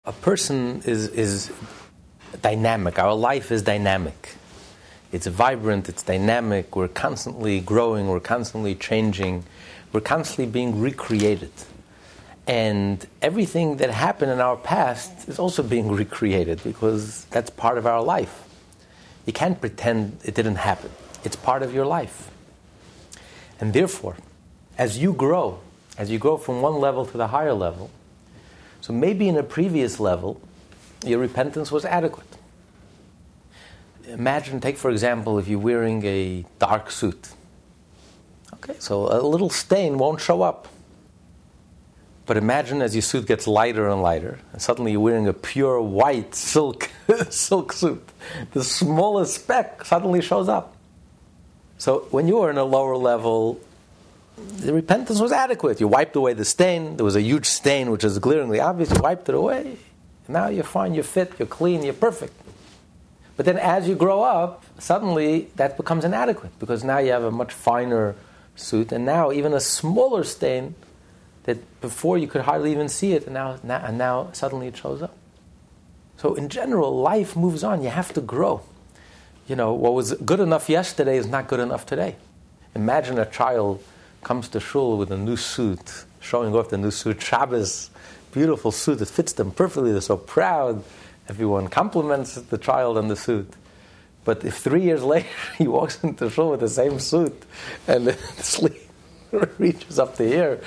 [0.05, 1.51] a person is, is
[2.41, 2.97] dynamic.
[2.97, 4.35] Our life is dynamic.
[5.11, 6.75] It's vibrant, it's dynamic.
[6.75, 9.43] We're constantly growing, we're constantly changing,
[9.91, 11.51] we're constantly being recreated.
[12.47, 17.85] And everything that happened in our past is also being recreated because that's part of
[17.85, 18.43] our life.
[19.25, 20.89] You can't pretend it didn't happen,
[21.25, 22.31] it's part of your life.
[23.59, 24.15] And therefore,
[24.77, 25.59] as you grow,
[25.97, 27.89] as you go from one level to the higher level,
[28.79, 30.39] so maybe in a previous level,
[31.05, 32.37] your repentance was adequate.
[34.07, 37.29] Imagine, take for example, if you're wearing a dark suit.
[38.53, 40.69] Okay, so a little stain won't show up.
[42.27, 45.81] But imagine as your suit gets lighter and lighter, and suddenly you're wearing a pure
[45.81, 46.91] white silk
[47.29, 48.07] silk suit.
[48.51, 50.75] The smallest speck suddenly shows up.
[51.77, 53.61] So when you were in a lower level,
[54.37, 55.79] the repentance was adequate.
[55.79, 56.97] You wiped away the stain.
[56.97, 58.91] There was a huge stain which is glaringly obvious.
[58.91, 59.77] You wiped it away.
[60.27, 62.33] And now you're fine, you're fit, you're clean, you're perfect.
[63.37, 67.31] But then as you grow up, suddenly that becomes inadequate because now you have a
[67.31, 68.15] much finer
[68.55, 70.75] suit, and now even a smaller stain
[71.47, 74.75] that before you could hardly even see it, and now, now, and now suddenly it
[74.75, 75.15] shows up.
[76.17, 77.81] So in general, life moves on.
[77.81, 78.61] You have to grow.
[79.47, 82.17] You know, what was good enough yesterday is not good enough today.
[82.75, 83.81] Imagine a child
[84.23, 87.91] comes to shul with a new suit, showing off the new suit, Shabbos,
[88.33, 90.83] beautiful suit, it fits them perfectly, they're so proud.
[91.29, 93.53] Everyone compliments the child on the suit.
[94.25, 97.41] But if three years later he walks into shul with the same suit
[97.87, 98.86] and the sleeve
[99.57, 100.61] reaches up to here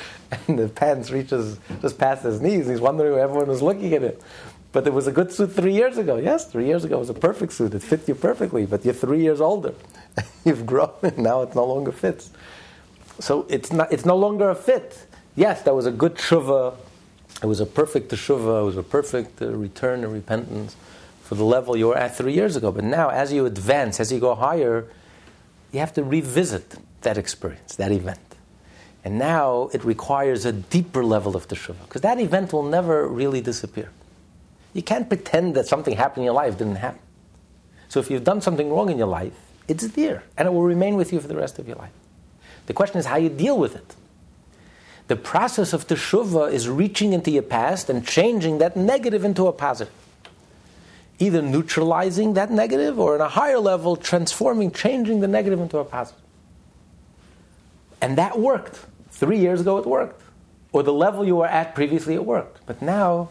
[0.46, 4.02] and the pants reaches just past his knees, he's wondering why everyone is looking at
[4.02, 4.22] it.
[4.72, 6.16] But it was a good suit three years ago.
[6.16, 7.74] Yes, three years ago it was a perfect suit.
[7.74, 9.74] It fit you perfectly, but you're three years older.
[10.44, 12.30] You've grown, and now it no longer fits.
[13.18, 15.06] So it's, not, it's no longer a fit.
[15.36, 16.76] Yes, that was a good tshuva.
[17.42, 18.62] It was a perfect tshuva.
[18.62, 20.76] It was a perfect uh, return and repentance
[21.22, 22.72] for the level you were at three years ago.
[22.72, 24.86] But now, as you advance, as you go higher,
[25.72, 28.18] you have to revisit that experience, that event.
[29.02, 33.40] And now it requires a deeper level of teshuva, because that event will never really
[33.40, 33.90] disappear.
[34.74, 37.00] You can't pretend that something happened in your life didn't happen.
[37.88, 39.32] So if you've done something wrong in your life,
[39.66, 41.92] it's there, and it will remain with you for the rest of your life.
[42.66, 43.96] The question is how you deal with it.
[45.08, 49.52] The process of teshuva is reaching into your past and changing that negative into a
[49.52, 49.92] positive.
[51.18, 55.84] Either neutralizing that negative or, in a higher level, transforming, changing the negative into a
[55.84, 56.22] positive.
[58.00, 58.86] And that worked.
[59.20, 60.22] Three years ago, it worked.
[60.72, 62.64] Or the level you were at previously, it worked.
[62.64, 63.28] But now,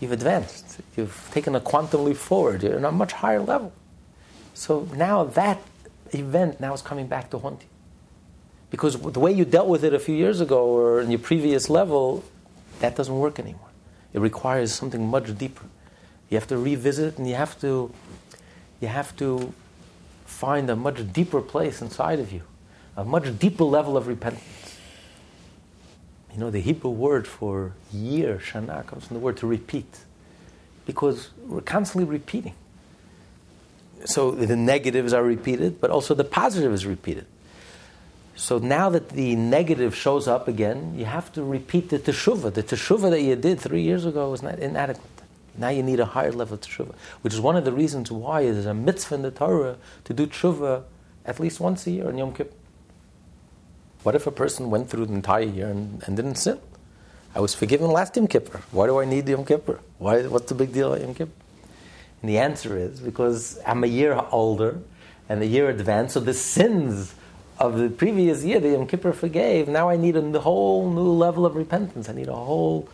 [0.00, 0.80] you've advanced.
[0.96, 2.64] You've taken a quantum leap forward.
[2.64, 3.72] You're on a much higher level.
[4.54, 5.60] So now that
[6.10, 7.68] event now is coming back to haunt you.
[8.70, 11.70] Because the way you dealt with it a few years ago or in your previous
[11.70, 12.24] level,
[12.80, 13.70] that doesn't work anymore.
[14.12, 15.66] It requires something much deeper.
[16.28, 17.92] You have to revisit and you have to,
[18.80, 19.54] you have to
[20.26, 22.42] find a much deeper place inside of you,
[22.96, 24.69] a much deeper level of repentance.
[26.32, 30.00] You know, the Hebrew word for year, shana, comes from the word to repeat.
[30.86, 32.54] Because we're constantly repeating.
[34.04, 37.26] So the negatives are repeated, but also the positive is repeated.
[38.34, 42.54] So now that the negative shows up again, you have to repeat the teshuvah.
[42.54, 45.04] The teshuvah that you did three years ago was not inadequate.
[45.58, 48.44] Now you need a higher level of teshuvah, which is one of the reasons why
[48.44, 50.84] there's a mitzvah in the Torah to do teshuvah
[51.26, 52.54] at least once a year in Yom Kippur.
[54.02, 56.58] What if a person went through the entire year and, and didn't sin?
[57.34, 58.62] I was forgiven last Yom Kippur.
[58.72, 59.78] Why do I need Yom Kippur?
[59.98, 61.32] Why, what's the big deal at Yom Kippur?
[62.22, 64.80] And the answer is because I'm a year older
[65.28, 67.14] and a year advanced, so the sins
[67.58, 69.68] of the previous year, the Yom Kippur forgave.
[69.68, 72.08] Now I need a whole new level of repentance.
[72.08, 72.88] I need a whole,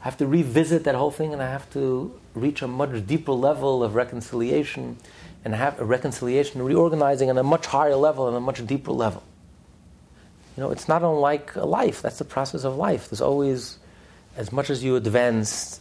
[0.00, 3.32] I have to revisit that whole thing and I have to reach a much deeper
[3.32, 4.96] level of reconciliation
[5.44, 9.22] and have a reconciliation, reorganizing on a much higher level and a much deeper level.
[10.58, 12.02] You know, it's not unlike life.
[12.02, 13.10] That's the process of life.
[13.10, 13.78] There's always,
[14.36, 15.78] as much as you advance,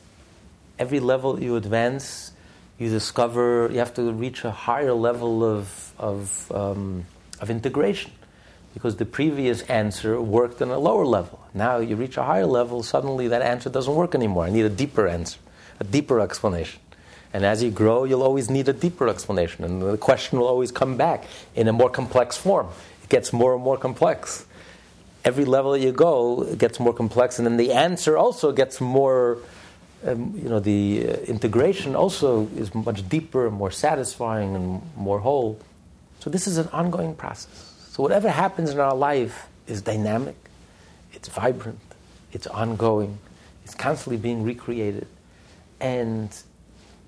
[0.77, 2.31] every level you advance,
[2.77, 7.05] you discover you have to reach a higher level of, of, um,
[7.39, 8.11] of integration
[8.75, 11.43] because the previous answer worked on a lower level.
[11.55, 14.43] Now you reach a higher level, suddenly that answer doesn't work anymore.
[14.43, 15.39] I need a deeper answer,
[15.79, 16.79] a deeper explanation.
[17.33, 20.71] And as you grow, you'll always need a deeper explanation, and the question will always
[20.71, 22.67] come back in a more complex form.
[23.01, 24.45] It gets more and more complex.
[25.27, 29.39] Every level you go, gets more complex, and then the answer also gets more.
[30.07, 35.19] Um, you know, the uh, integration also is much deeper, and more satisfying, and more
[35.19, 35.59] whole.
[36.21, 37.57] So this is an ongoing process.
[37.91, 39.35] So whatever happens in our life
[39.67, 40.37] is dynamic,
[41.11, 41.79] it's vibrant,
[42.31, 43.17] it's ongoing,
[43.65, 45.07] it's constantly being recreated.
[45.81, 46.29] And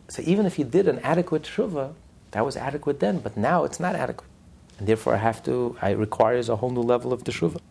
[0.09, 1.93] so even if you did an adequate tshuva,
[2.31, 4.29] that was adequate then, but now it's not adequate.
[4.77, 7.61] And therefore I have to, it requires a whole new level of teshuva.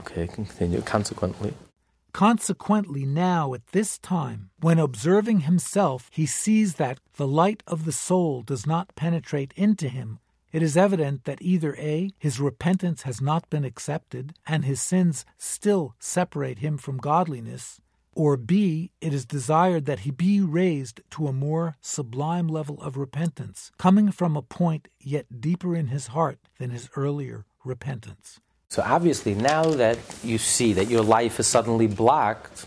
[0.00, 0.80] Okay, continue.
[0.82, 1.54] Consequently.
[2.12, 7.92] Consequently, now at this time, when observing himself, he sees that the light of the
[7.92, 10.18] soul does not penetrate into him.
[10.52, 15.24] It is evident that either A, his repentance has not been accepted, and his sins
[15.38, 17.80] still separate him from godliness,
[18.12, 22.96] or B, it is desired that he be raised to a more sublime level of
[22.96, 28.40] repentance, coming from a point yet deeper in his heart than his earlier repentance.
[28.70, 32.66] So obviously, now that you see that your life is suddenly blocked,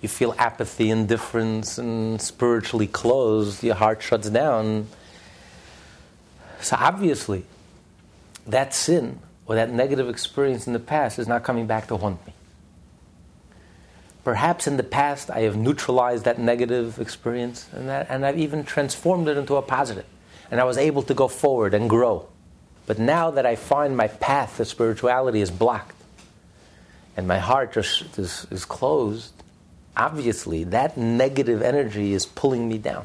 [0.00, 4.88] you feel apathy, indifference, and spiritually closed, your heart shuts down.
[6.60, 7.44] So obviously,
[8.48, 12.26] that sin or that negative experience in the past is not coming back to haunt
[12.26, 12.32] me.
[14.24, 18.64] Perhaps in the past I have neutralized that negative experience and, that, and I've even
[18.64, 20.06] transformed it into a positive,
[20.50, 22.26] and I was able to go forward and grow.
[22.88, 25.94] But now that I find my path to spirituality is blocked
[27.18, 29.34] and my heart just is, is closed,
[29.94, 33.04] obviously that negative energy is pulling me down.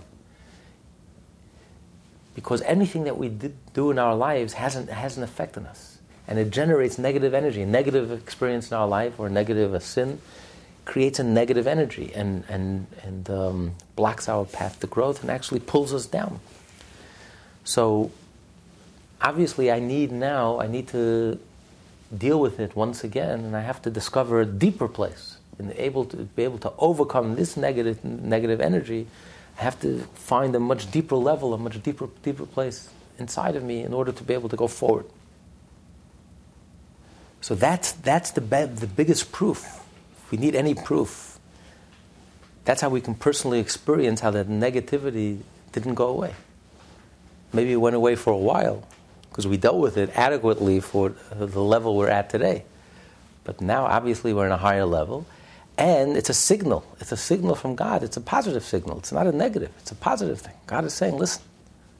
[2.33, 3.27] Because anything that we
[3.73, 5.97] do in our lives has an, has an effect on us.
[6.29, 7.61] And it generates negative energy.
[7.61, 10.21] A negative experience in our life or negative a sin
[10.85, 15.59] creates a negative energy and, and, and um, blocks our path to growth and actually
[15.59, 16.39] pulls us down.
[17.65, 18.11] So
[19.23, 21.39] obviously I need now, I need to
[22.15, 25.37] deal with it once again, and I have to discover a deeper place.
[25.57, 29.07] And able to be able to overcome this negative negative energy,
[29.59, 33.63] I have to find a much deeper level, a much deeper deeper place inside of
[33.63, 35.05] me in order to be able to go forward.
[37.41, 39.63] So that's that's the be- the biggest proof.
[40.23, 41.37] If we need any proof,
[42.65, 46.33] that's how we can personally experience how that negativity didn't go away.
[47.53, 48.87] Maybe it went away for a while,
[49.33, 52.65] because we dealt with it adequately for the level we're at today.
[53.43, 55.25] But now, obviously, we're in a higher level,
[55.75, 56.85] and it's a signal.
[56.99, 58.03] It's a signal from God.
[58.03, 58.99] It's a positive signal.
[58.99, 59.71] It's not a negative.
[59.79, 60.53] It's a positive thing.
[60.67, 61.41] God is saying, listen,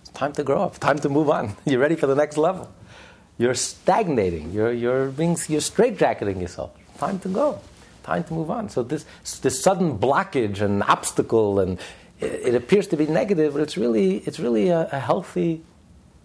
[0.02, 0.78] it's time to grow up.
[0.78, 1.56] Time to move on.
[1.66, 2.72] You're ready for the next level.
[3.40, 4.52] You're stagnating.
[4.52, 6.70] You're, you're, being, you're straitjacketing yourself.
[7.00, 7.60] Time to go.
[8.04, 8.70] Time to move on.
[8.70, 9.06] So this,
[9.42, 11.80] this sudden blockage and obstacle, and
[12.20, 15.64] it, it appears to be negative, but it's really, it's really a, a healthy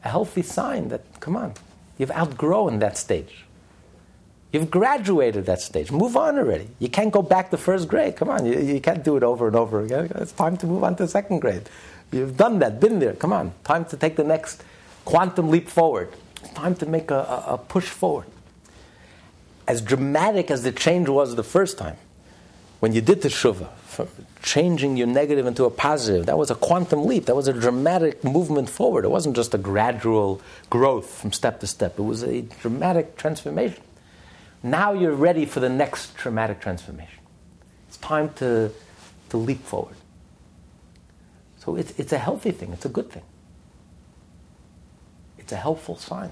[0.04, 1.54] a healthy sign that, come on,
[1.98, 3.44] you've outgrown that stage.
[4.52, 5.90] You've graduated that stage.
[5.90, 6.68] Move on already.
[6.78, 8.16] You can't go back to first grade.
[8.16, 10.10] Come on, you, you can't do it over and over again.
[10.14, 11.68] It's time to move on to second grade.
[12.10, 13.12] You've done that, been there.
[13.12, 14.64] Come on, time to take the next
[15.04, 16.10] quantum leap forward.
[16.42, 18.26] It's time to make a, a, a push forward.
[19.66, 21.98] As dramatic as the change was the first time,
[22.80, 23.68] when you did teshuvah,
[24.42, 26.26] changing your negative into a positive.
[26.26, 27.26] That was a quantum leap.
[27.26, 29.04] That was a dramatic movement forward.
[29.04, 33.82] It wasn't just a gradual growth from step to step, it was a dramatic transformation.
[34.62, 37.20] Now you're ready for the next dramatic transformation.
[37.86, 38.72] It's time to,
[39.30, 39.96] to leap forward.
[41.58, 43.22] So it's, it's a healthy thing, it's a good thing.
[45.38, 46.30] It's a helpful sign.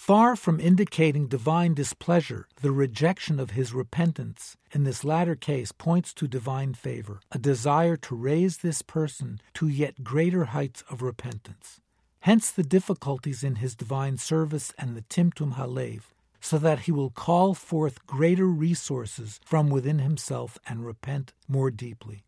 [0.00, 6.14] Far from indicating divine displeasure, the rejection of his repentance in this latter case points
[6.14, 11.82] to divine favor, a desire to raise this person to yet greater heights of repentance.
[12.20, 16.04] Hence the difficulties in his divine service and the Timtum Halev,
[16.40, 22.24] so that he will call forth greater resources from within himself and repent more deeply.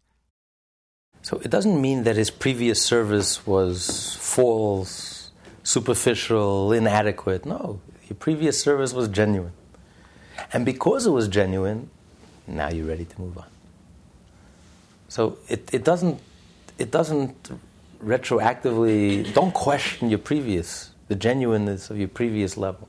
[1.23, 5.22] So it doesn't mean that his previous service was false
[5.63, 7.47] superficial, inadequate.
[7.47, 9.53] No, your previous service was genuine.
[10.53, 11.91] And because it was genuine,
[12.47, 13.47] now you're ready to move on.
[15.09, 16.21] So it, it doesn't
[16.79, 17.51] it doesn't
[18.03, 22.89] retroactively don't question your previous the genuineness of your previous level.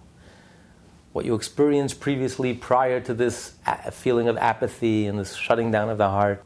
[1.11, 3.53] What you experienced previously prior to this
[3.91, 6.43] feeling of apathy and this shutting down of the heart,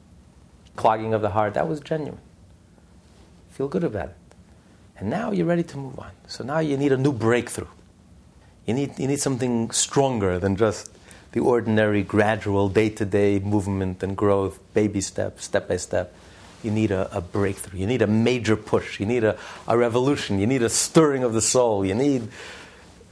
[0.76, 2.20] clogging of the heart, that was genuine.
[3.52, 4.27] Feel good about it.
[5.00, 6.12] And now you're ready to move on.
[6.28, 7.68] So now you need a new breakthrough.
[8.66, 10.92] You need, you need something stronger than just
[11.32, 16.14] the ordinary, gradual, day to day movement and growth, baby steps, step by step.
[16.64, 17.80] You need a, a, breakthrough.
[17.80, 19.00] You need a major push.
[19.00, 20.40] You need a, a revolution.
[20.40, 21.86] You need a stirring of the soul.
[21.86, 22.30] You need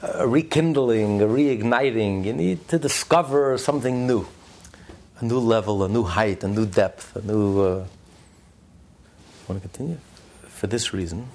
[0.01, 2.25] a rekindling, a reigniting.
[2.25, 4.25] You need to discover something new
[5.19, 7.61] a new level, a new height, a new depth, a new.
[7.61, 7.85] Uh...
[9.47, 9.97] Want to continue?
[10.49, 11.27] For this reason.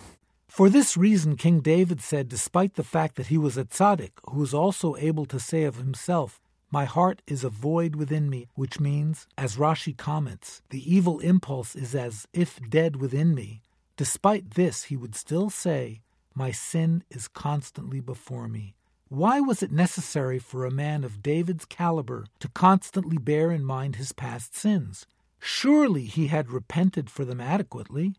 [0.60, 4.40] For this reason, King David said, despite the fact that he was a tzaddik who
[4.40, 6.38] was also able to say of himself,
[6.70, 11.74] My heart is a void within me, which means, as Rashi comments, the evil impulse
[11.74, 13.62] is as if dead within me.
[13.96, 16.02] Despite this, he would still say,
[16.34, 18.74] My sin is constantly before me.
[19.08, 23.96] Why was it necessary for a man of David's caliber to constantly bear in mind
[23.96, 25.06] his past sins?
[25.38, 28.16] Surely he had repented for them adequately.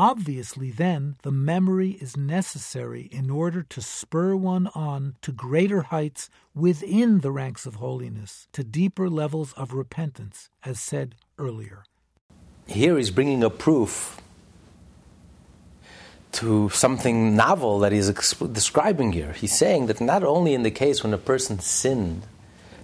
[0.00, 6.30] Obviously, then, the memory is necessary in order to spur one on to greater heights
[6.54, 11.82] within the ranks of holiness, to deeper levels of repentance, as said earlier.
[12.68, 14.20] Here he's bringing a proof
[16.30, 19.32] to something novel that he's exp- describing here.
[19.32, 22.22] He's saying that not only in the case when a person sinned,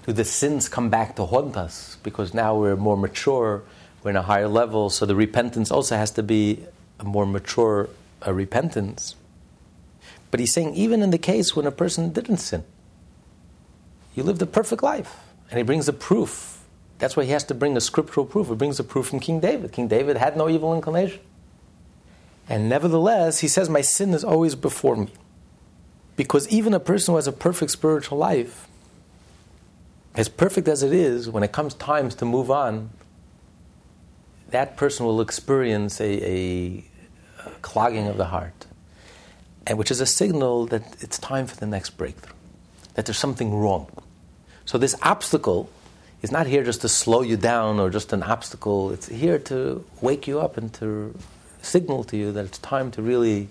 [0.04, 3.62] do the sins come back to haunt us, because now we're more mature,
[4.02, 6.66] we're in a higher level, so the repentance also has to be
[6.98, 7.88] a more mature
[8.26, 9.16] uh, repentance.
[10.30, 12.64] But he's saying, even in the case when a person didn't sin,
[14.14, 15.16] you lived a perfect life.
[15.50, 16.64] And he brings a proof.
[16.98, 18.48] That's why he has to bring a scriptural proof.
[18.48, 19.72] He brings a proof from King David.
[19.72, 21.20] King David had no evil inclination.
[22.48, 25.08] And nevertheless, he says, My sin is always before me.
[26.16, 28.68] Because even a person who has a perfect spiritual life,
[30.14, 32.90] as perfect as it is, when it comes times to move on,
[34.54, 36.84] that person will experience a, a,
[37.44, 38.66] a clogging of the heart,
[39.66, 42.36] and which is a signal that it's time for the next breakthrough,
[42.94, 43.88] that there's something wrong.
[44.64, 45.68] So this obstacle
[46.22, 48.92] is not here just to slow you down or just an obstacle.
[48.92, 51.12] It's here to wake you up and to
[51.60, 53.48] signal to you that it's time to really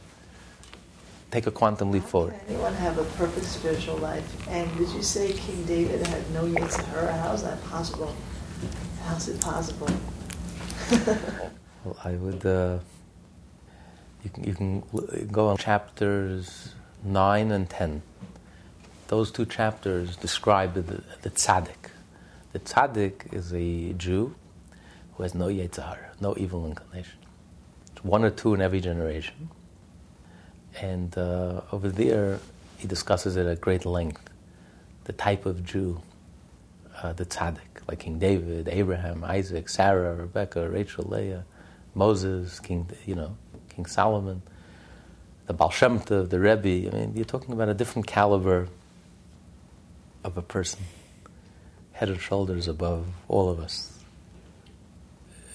[1.32, 2.34] take a quantum leap forward.
[2.48, 4.48] Anyone have a perfect spiritual life?
[4.48, 7.12] And did you say King David had no Hara?
[7.18, 8.16] How is that possible?
[9.04, 9.90] How is it possible?
[10.92, 12.46] Well, I would.
[12.46, 12.80] Uh,
[14.24, 16.74] you can, you can go on chapters
[17.04, 18.02] 9 and 10.
[19.08, 21.90] Those two chapters describe the, the tzaddik.
[22.54, 24.36] The tzaddik is a Jew
[25.16, 27.20] who has no Yetzer no evil inclination.
[27.92, 29.50] It's one or two in every generation.
[30.80, 32.40] And uh, over there,
[32.78, 34.30] he discusses it at great length
[35.04, 36.02] the type of Jew,
[37.02, 41.46] uh, the tzaddik like King David, Abraham, Isaac, Sarah, Rebecca, Rachel, Leah,
[41.94, 43.36] Moses, King, you know,
[43.70, 44.42] King Solomon,
[45.48, 46.90] the Baal Shem Tov, the Rebbe.
[46.90, 48.68] I mean, you're talking about a different caliber
[50.24, 50.82] of a person,
[51.94, 53.90] head and shoulders above all of us.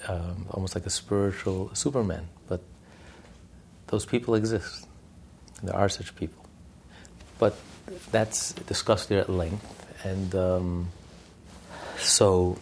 [0.07, 2.27] Um, almost like a spiritual Superman.
[2.47, 2.61] But
[3.87, 4.87] those people exist.
[5.61, 6.45] There are such people.
[7.37, 7.57] But
[8.11, 9.65] that's discussed there at length.
[10.03, 10.89] And um,
[11.99, 12.57] so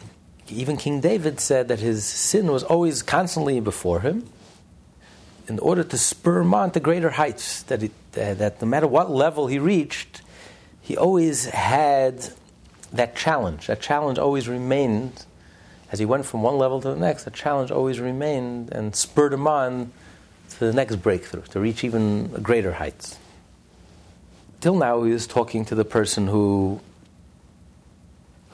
[0.49, 4.27] even King David said that his sin was always constantly before him
[5.47, 9.09] in order to spur him on to greater heights, that, uh, that no matter what
[9.09, 10.21] level he reached,
[10.81, 12.29] he always had
[12.91, 13.67] that challenge.
[13.67, 15.25] That challenge always remained,
[15.91, 19.33] as he went from one level to the next, that challenge always remained and spurred
[19.33, 19.91] him on
[20.51, 23.17] to the next breakthrough, to reach even greater heights.
[24.59, 26.81] Till now, he was talking to the person who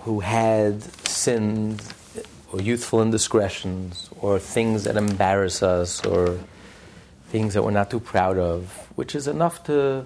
[0.03, 1.81] who had sinned
[2.51, 6.37] or youthful indiscretions or things that embarrass us or
[7.29, 10.05] things that we're not too proud of, which is enough to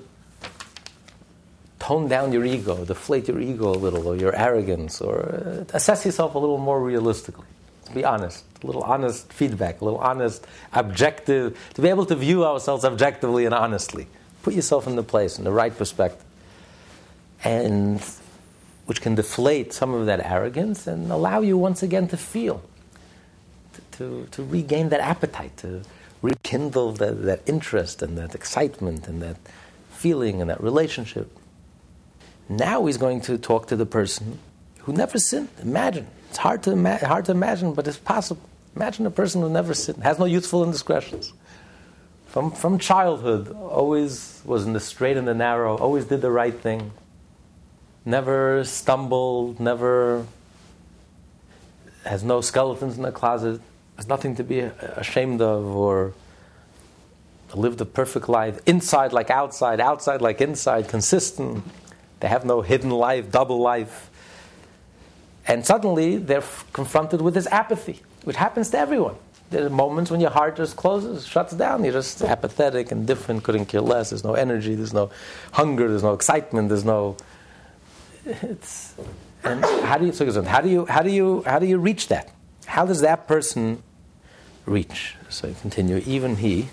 [1.79, 6.05] tone down your ego, deflate your ego a little, or your arrogance, or uh, assess
[6.05, 7.45] yourself a little more realistically.
[7.85, 12.15] To be honest, a little honest feedback, a little honest, objective, to be able to
[12.15, 14.07] view ourselves objectively and honestly.
[14.43, 16.23] Put yourself in the place, in the right perspective.
[17.43, 18.01] And
[18.87, 22.63] which can deflate some of that arrogance and allow you once again to feel,
[23.73, 25.81] to, to, to regain that appetite, to
[26.21, 29.35] rekindle that, that interest and that excitement and that
[29.91, 31.29] feeling and that relationship.
[32.47, 34.39] Now he's going to talk to the person
[34.79, 35.49] who never sinned.
[35.61, 36.07] Imagine.
[36.29, 38.41] It's hard to, ima- hard to imagine, but it's possible.
[38.73, 41.33] Imagine a person who never sinned, has no youthful indiscretions.
[42.27, 46.57] From, from childhood, always was in the straight and the narrow, always did the right
[46.57, 46.91] thing
[48.07, 50.25] never stumbled, never
[52.05, 53.59] has no skeletons in the closet,
[53.97, 56.13] has nothing to be ashamed of, or
[57.53, 61.63] lived a perfect life, inside like outside, outside like inside, consistent.
[62.21, 64.09] They have no hidden life, double life.
[65.45, 66.43] And suddenly they're
[66.73, 69.15] confronted with this apathy, which happens to everyone.
[69.49, 71.83] There are moments when your heart just closes, shuts down.
[71.83, 74.09] You're just apathetic, indifferent, couldn't care less.
[74.09, 75.09] There's no energy, there's no
[75.53, 77.15] hunger, there's no excitement, there's no
[78.27, 78.95] it's
[79.43, 82.07] and how do you so how do you how do you how do you reach
[82.09, 82.31] that?
[82.65, 83.81] How does that person
[84.65, 85.15] reach?
[85.29, 86.01] So you continue.
[86.05, 86.69] Even he.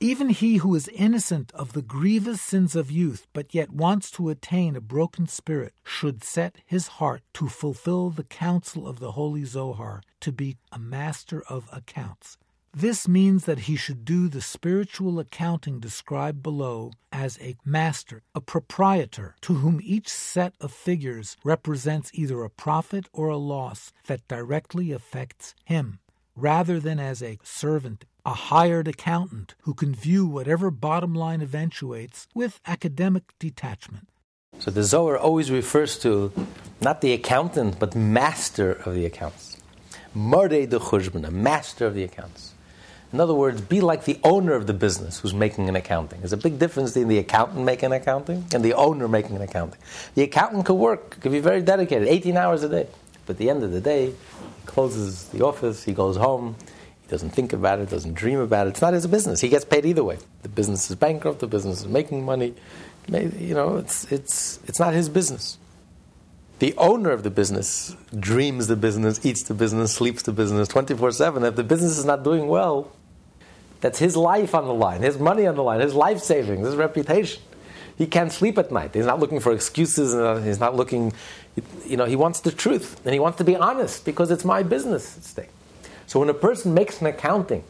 [0.00, 4.28] Even he who is innocent of the grievous sins of youth, but yet wants to
[4.28, 9.44] attain a broken spirit, should set his heart to fulfill the counsel of the Holy
[9.44, 12.36] Zohar, to be a master of accounts.
[12.80, 18.40] This means that he should do the spiritual accounting described below as a master, a
[18.40, 24.28] proprietor, to whom each set of figures represents either a profit or a loss that
[24.28, 25.98] directly affects him,
[26.36, 32.28] rather than as a servant a hired accountant who can view whatever bottom line eventuates
[32.32, 34.08] with academic detachment.
[34.60, 36.32] So the Zohar always refers to
[36.80, 39.56] not the accountant, but master of the accounts.
[40.14, 42.47] Marei de Chushbana, a master of the accounts.
[43.12, 46.20] In other words, be like the owner of the business who's making an accounting.
[46.20, 49.42] There's a big difference between the accountant making an accounting and the owner making an
[49.42, 49.80] accounting.
[50.14, 52.86] The accountant could work, could be very dedicated, 18 hours a day.
[53.24, 56.56] But at the end of the day, he closes the office, he goes home,
[57.02, 58.70] he doesn't think about it, doesn't dream about it.
[58.70, 59.40] It's not his business.
[59.40, 60.18] He gets paid either way.
[60.42, 62.54] The business is bankrupt, the business is making money.
[63.08, 65.56] You know, it's, it's, it's not his business.
[66.58, 71.12] The owner of the business dreams the business, eats the business, sleeps the business 24
[71.12, 71.44] 7.
[71.44, 72.90] If the business is not doing well,
[73.80, 76.76] that's his life on the line, his money on the line, his life savings, his
[76.76, 77.42] reputation.
[77.96, 78.94] He can't sleep at night.
[78.94, 80.14] He's not looking for excuses.
[80.14, 81.12] And he's not looking,
[81.84, 84.62] you know, he wants the truth and he wants to be honest because it's my
[84.62, 85.50] business at stake.
[86.06, 87.64] So when a person makes an accounting,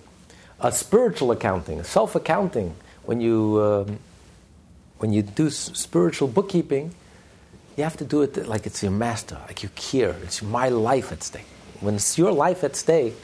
[0.61, 3.99] a spiritual accounting, a self accounting, when you um,
[4.99, 6.95] when you do spiritual bookkeeping,
[7.77, 10.15] you have to do it like it's your master, like you care.
[10.25, 11.47] It's my life at stake.
[11.81, 13.15] When it's your life at stake,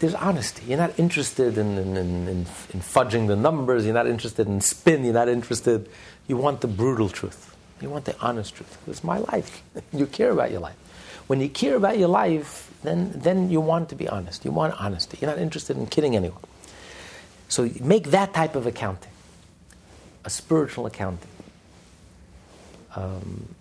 [0.00, 0.64] there's honesty.
[0.66, 2.44] You're not interested in, in, in, in,
[2.80, 3.84] fudging the numbers.
[3.84, 5.04] You're not interested in spin.
[5.04, 5.88] You're not interested.
[6.28, 7.56] You want the brutal truth.
[7.80, 8.78] You want the honest truth.
[8.86, 9.62] It's my life.
[9.92, 10.76] you care about your life.
[11.26, 14.44] When you care about your life, then, then you want to be honest.
[14.44, 15.18] You want honesty.
[15.20, 16.42] You're not interested in kidding anyone.
[17.48, 19.10] So make that type of accounting,
[20.24, 21.28] a spiritual accounting.
[22.94, 23.54] Um,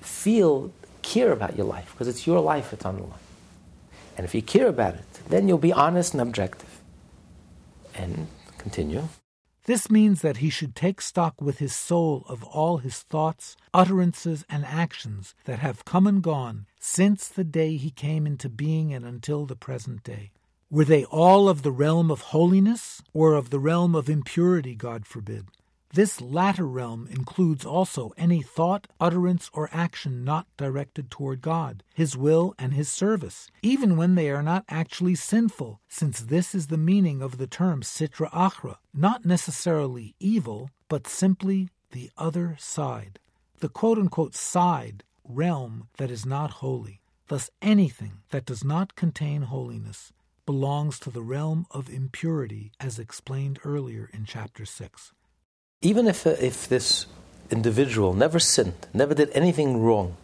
[0.00, 3.18] feel, care about your life, because it's your life that's on the line.
[4.16, 6.80] And if you care about it, then you'll be honest and objective.
[7.94, 9.08] And continue.
[9.64, 14.44] This means that he should take stock with his soul of all his thoughts, utterances,
[14.48, 19.04] and actions that have come and gone since the day he came into being and
[19.04, 20.32] until the present day.
[20.68, 25.06] Were they all of the realm of holiness or of the realm of impurity, God
[25.06, 25.46] forbid?
[25.94, 32.16] This latter realm includes also any thought, utterance, or action not directed toward God, His
[32.16, 36.78] will, and His service, even when they are not actually sinful, since this is the
[36.78, 43.18] meaning of the term sitra achra, not necessarily evil, but simply the other side.
[43.60, 47.02] The quote unquote side, realm that is not holy.
[47.28, 50.10] Thus, anything that does not contain holiness
[50.46, 55.12] belongs to the realm of impurity, as explained earlier in chapter 6
[55.82, 57.06] even if, uh, if this
[57.50, 60.16] individual never sinned, never did anything wrong,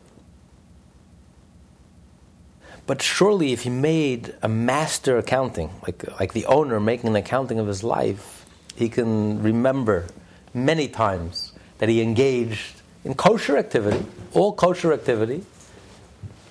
[2.86, 7.59] but surely if he made a master accounting, like, like the owner making an accounting
[7.59, 8.46] of his life,
[8.76, 10.06] he can remember
[10.54, 15.44] many times that he engaged in kosher activity, all kosher activity,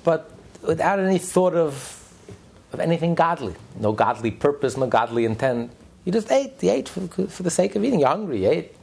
[0.03, 0.31] but
[0.61, 1.73] without any thought of,
[2.71, 3.55] of anything godly.
[3.79, 5.71] No godly purpose, no godly intent.
[6.05, 6.53] He just ate.
[6.61, 7.99] He ate for, for the sake of eating.
[8.01, 8.76] You're hungry, you ate.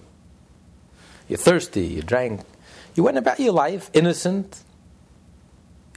[1.28, 2.42] You're thirsty, you drank.
[2.94, 4.62] You went about your life innocent,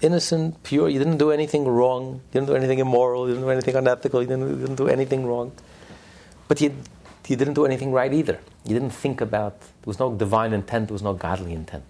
[0.02, 0.90] innocent, pure.
[0.90, 2.22] You didn't do anything wrong.
[2.32, 3.28] You didn't do anything immoral.
[3.28, 4.22] You didn't do anything unethical.
[4.22, 5.52] You didn't, you didn't do anything wrong.
[6.48, 6.76] But you,
[7.28, 8.40] you didn't do anything right either.
[8.66, 11.84] You didn't think about, there was no divine intent, there was no godly intent.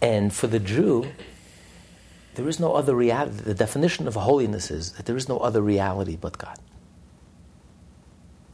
[0.00, 1.08] And for the Jew,
[2.34, 3.42] there is no other reality.
[3.42, 6.58] The definition of holiness is that there is no other reality but God.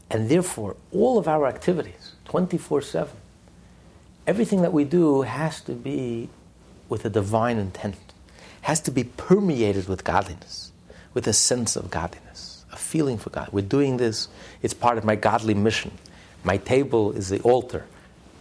[0.09, 3.15] And therefore, all of our activities, 24 7,
[4.27, 6.29] everything that we do has to be
[6.89, 7.97] with a divine intent,
[8.61, 10.71] has to be permeated with godliness,
[11.13, 13.49] with a sense of godliness, a feeling for God.
[13.51, 14.27] We're doing this,
[14.61, 15.91] it's part of my godly mission.
[16.43, 17.85] My table is the altar.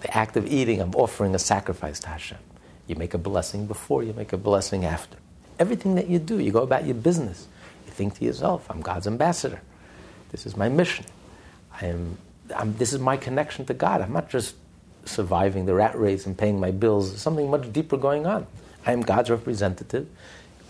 [0.03, 2.39] The act of eating, I'm offering a sacrifice to Hashem.
[2.87, 5.17] You make a blessing before, you make a blessing after.
[5.59, 7.47] Everything that you do, you go about your business.
[7.87, 9.63] You think to yourself, I'm God's ambassador.
[10.31, 11.07] This is my mission.
[11.81, 12.19] I am,
[12.55, 14.03] I'm, this is my connection to God.
[14.03, 14.57] I'm not just
[15.07, 17.11] surviving the rat race and paying my bills.
[17.11, 18.47] There's something much deeper going on.
[18.87, 20.09] I am God's representative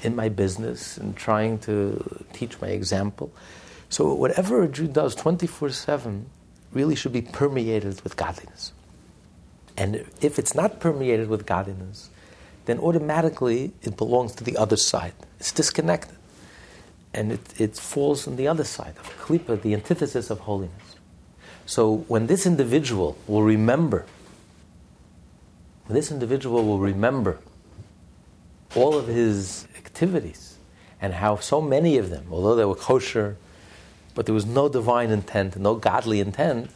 [0.03, 3.33] in my business and trying to teach my example.
[3.89, 6.27] So, whatever a Jew does 24 7
[6.73, 8.73] really should be permeated with godliness.
[9.77, 12.11] And if it's not permeated with godliness,
[12.67, 15.13] then automatically it belongs to the other side.
[15.39, 16.17] It's disconnected.
[17.13, 20.97] And it, it falls on the other side of Klippa, the antithesis of holiness.
[21.67, 24.07] So when this individual will remember,
[25.89, 27.39] this individual will remember
[28.75, 30.57] all of his activities
[31.01, 33.37] and how so many of them, although they were kosher,
[34.15, 36.71] but there was no divine intent, no godly intent,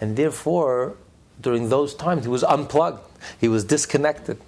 [0.00, 0.96] and therefore
[1.40, 3.00] during those times he was unplugged,
[3.40, 4.38] he was disconnected.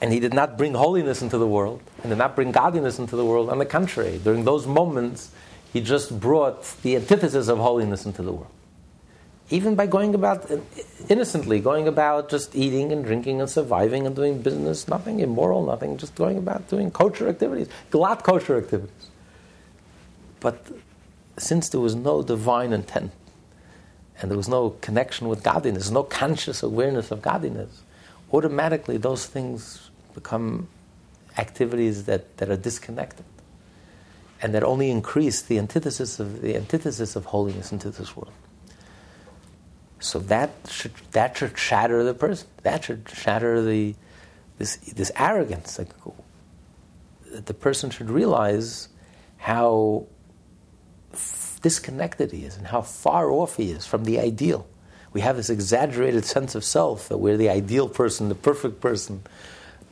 [0.00, 3.16] And he did not bring holiness into the world, and did not bring godliness into
[3.16, 3.50] the world.
[3.50, 5.32] On the contrary, during those moments,
[5.72, 8.52] he just brought the antithesis of holiness into the world.
[9.50, 10.58] Even by going about uh,
[11.08, 15.96] innocently, going about just eating and drinking and surviving and doing business, nothing immoral, nothing,
[15.96, 19.08] just going about doing kosher activities, glad kosher activities.
[20.40, 20.66] But
[21.38, 23.12] since there was no divine intent,
[24.20, 27.82] and there was no connection with godliness, no conscious awareness of godliness,
[28.32, 30.68] automatically those things become
[31.38, 33.24] activities that, that are disconnected
[34.42, 38.32] and that only increase the antithesis of the antithesis of holiness into this world.
[40.00, 42.48] So that should that should shatter the person.
[42.62, 43.94] That should shatter the
[44.58, 45.78] this this arrogance.
[45.78, 45.90] Like
[47.30, 48.88] the person should realize
[49.38, 50.06] how
[51.62, 54.66] disconnected he is and how far off he is from the ideal.
[55.12, 59.22] We have this exaggerated sense of self that we're the ideal person, the perfect person.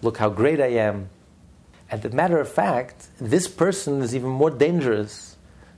[0.02, 1.08] Look how great I am.
[1.90, 5.35] And a matter of fact, this person is even more dangerous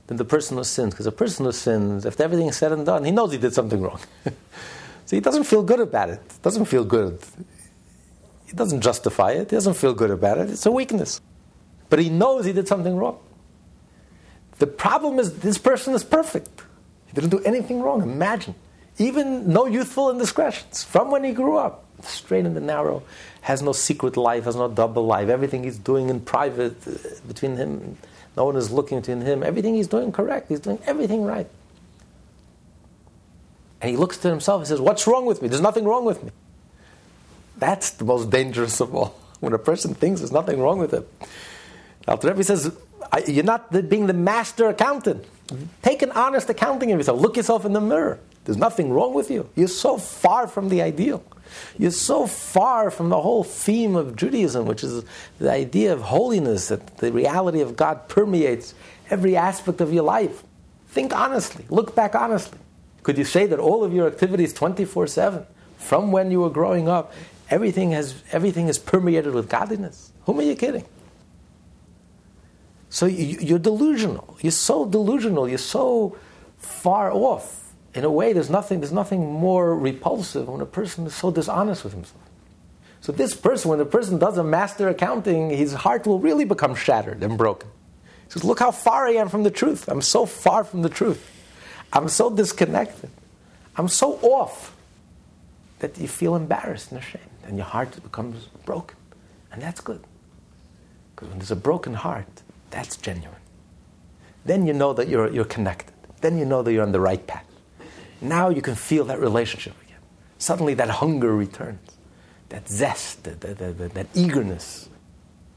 [0.09, 0.91] than the person who sins.
[0.95, 3.53] Because a person who sins, after everything is said and done, he knows he did
[3.53, 3.99] something wrong.
[5.05, 6.19] so he doesn't feel good about it.
[6.41, 7.19] Doesn't feel good.
[8.47, 9.51] He doesn't justify it.
[9.51, 10.49] He doesn't feel good about it.
[10.49, 11.21] It's a weakness.
[11.91, 13.19] But he knows he did something wrong.
[14.57, 16.63] The problem is this person is perfect.
[17.05, 18.01] He didn't do anything wrong.
[18.01, 18.55] Imagine.
[18.97, 21.85] Even no youthful indiscretions from when he grew up.
[22.01, 23.03] Straight and narrow,
[23.41, 25.29] has no secret life, has no double life.
[25.29, 26.97] Everything he's doing in private uh,
[27.27, 27.97] between him,
[28.39, 29.43] no one is looking to him.
[29.43, 30.47] Everything he's doing correct.
[30.47, 31.47] He's doing everything right.
[33.81, 35.49] And he looks to himself and says, What's wrong with me?
[35.49, 36.31] There's nothing wrong with me.
[37.57, 39.19] That's the most dangerous of all.
[39.39, 41.05] When a person thinks there's nothing wrong with him.
[42.07, 42.75] Alter Rebbe says,
[43.25, 45.25] you're not being the master accountant.
[45.81, 47.21] Take an honest accounting of yourself.
[47.21, 48.19] Look yourself in the mirror.
[48.43, 49.49] There's nothing wrong with you.
[49.55, 51.23] You're so far from the ideal.
[51.77, 55.03] You're so far from the whole theme of Judaism, which is
[55.39, 58.73] the idea of holiness, that the reality of God permeates
[59.09, 60.43] every aspect of your life.
[60.89, 61.65] Think honestly.
[61.69, 62.57] Look back honestly.
[63.03, 65.45] Could you say that all of your activities 24 7,
[65.77, 67.13] from when you were growing up,
[67.49, 70.11] everything, has, everything is permeated with godliness?
[70.25, 70.85] Whom are you kidding?
[72.89, 74.37] So you're delusional.
[74.41, 75.47] You're so delusional.
[75.47, 76.17] You're so
[76.57, 77.58] far off.
[77.93, 81.83] In a way, there's nothing, there's nothing more repulsive when a person is so dishonest
[81.83, 82.21] with himself.
[83.01, 86.75] So this person, when a person does a master accounting, his heart will really become
[86.75, 87.69] shattered and broken.
[88.25, 89.87] He says, look how far I am from the truth.
[89.87, 91.27] I'm so far from the truth.
[91.91, 93.09] I'm so disconnected.
[93.75, 94.75] I'm so off
[95.79, 98.97] that you feel embarrassed and ashamed, and your heart becomes broken.
[99.51, 100.03] And that's good.
[101.15, 103.35] Because when there's a broken heart, that's genuine.
[104.45, 105.93] Then you know that you're, you're connected.
[106.21, 107.45] Then you know that you're on the right path.
[108.21, 109.99] Now you can feel that relationship again.
[110.37, 111.97] Suddenly that hunger returns,
[112.49, 114.89] that zest, that, that, that, that eagerness.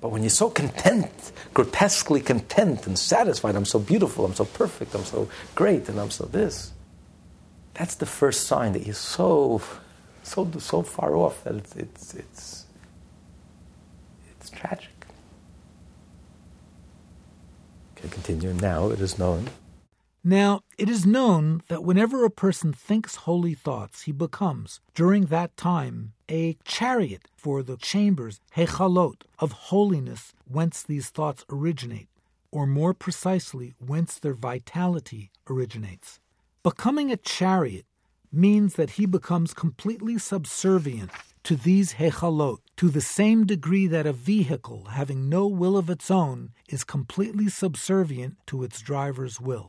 [0.00, 4.94] But when you're so content, grotesquely content and satisfied, I'm so beautiful, I'm so perfect,
[4.94, 6.72] I'm so great, and I'm so this,
[7.74, 9.62] that's the first sign that you're so,
[10.22, 12.66] so, so far off that it's, it's, it's,
[14.38, 14.88] it's tragic.
[17.96, 18.52] Okay, continue.
[18.52, 19.48] Now it is known.
[20.24, 25.56] Now, it is known that whenever a person thinks holy thoughts, he becomes, during that
[25.56, 32.08] time, a chariot for the chambers, hechalot, of holiness whence these thoughts originate,
[32.52, 36.20] or more precisely, whence their vitality originates.
[36.62, 37.86] Becoming a chariot
[38.30, 41.10] means that he becomes completely subservient
[41.42, 46.12] to these hechalot to the same degree that a vehicle having no will of its
[46.12, 49.68] own is completely subservient to its driver's will.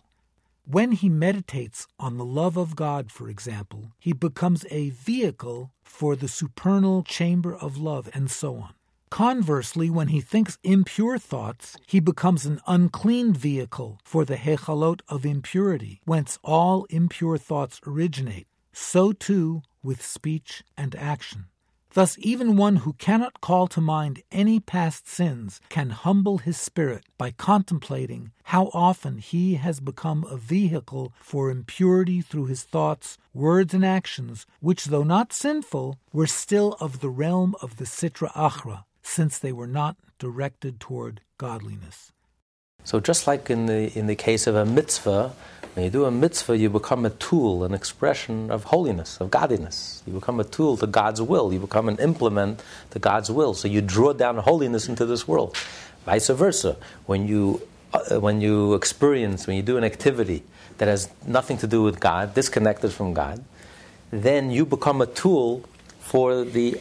[0.66, 6.16] When he meditates on the love of God, for example, he becomes a vehicle for
[6.16, 8.74] the supernal chamber of love, and so on.
[9.10, 15.26] Conversely, when he thinks impure thoughts, he becomes an unclean vehicle for the hechalot of
[15.26, 18.48] impurity, whence all impure thoughts originate.
[18.72, 21.48] So too with speech and action.
[21.94, 27.04] Thus, even one who cannot call to mind any past sins can humble his spirit
[27.20, 33.76] by contemplating how often he has become a vehicle for impurity through his thoughts, words,
[33.76, 38.86] and actions, which, though not sinful, were still of the realm of the Sitra Achra,
[39.04, 42.13] since they were not directed toward godliness.
[42.86, 45.34] So just like in the in the case of a mitzvah,
[45.74, 50.04] when you do a mitzvah, you become a tool, an expression of holiness, of godliness.
[50.06, 51.52] You become a tool to God's will.
[51.52, 52.62] You become an implement
[52.92, 53.54] to God's will.
[53.56, 55.58] So you draw down holiness into this world.
[56.06, 57.62] Vice versa, when you
[57.94, 60.44] uh, when you experience, when you do an activity
[60.78, 63.44] that has nothing to do with God, disconnected from God,
[64.12, 65.64] then you become a tool
[66.00, 66.80] for the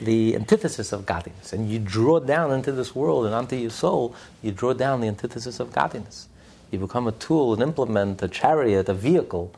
[0.00, 4.14] the antithesis of godliness, and you draw down into this world and onto your soul.
[4.42, 6.28] You draw down the antithesis of godliness.
[6.70, 9.52] You become a tool, an implement, a chariot, a vehicle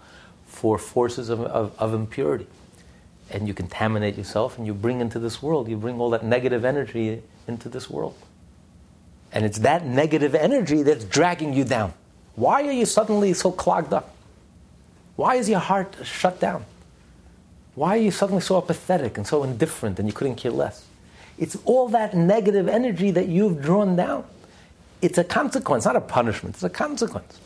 [0.47, 2.47] for forces of, of, of impurity.
[3.31, 6.65] And you contaminate yourself and you bring into this world, you bring all that negative
[6.65, 8.17] energy into this world.
[9.33, 11.95] And it's that negative energy that's dragging you down.
[12.35, 14.15] Why are you suddenly so clogged up?
[15.17, 16.65] Why is your heart shut down?
[17.75, 20.85] Why are you suddenly so apathetic and so indifferent and you couldn't care less?
[21.39, 24.25] It's all that negative energy that you've drawn down
[25.03, 27.39] it's a consequence, not a punishment, it's a consequence.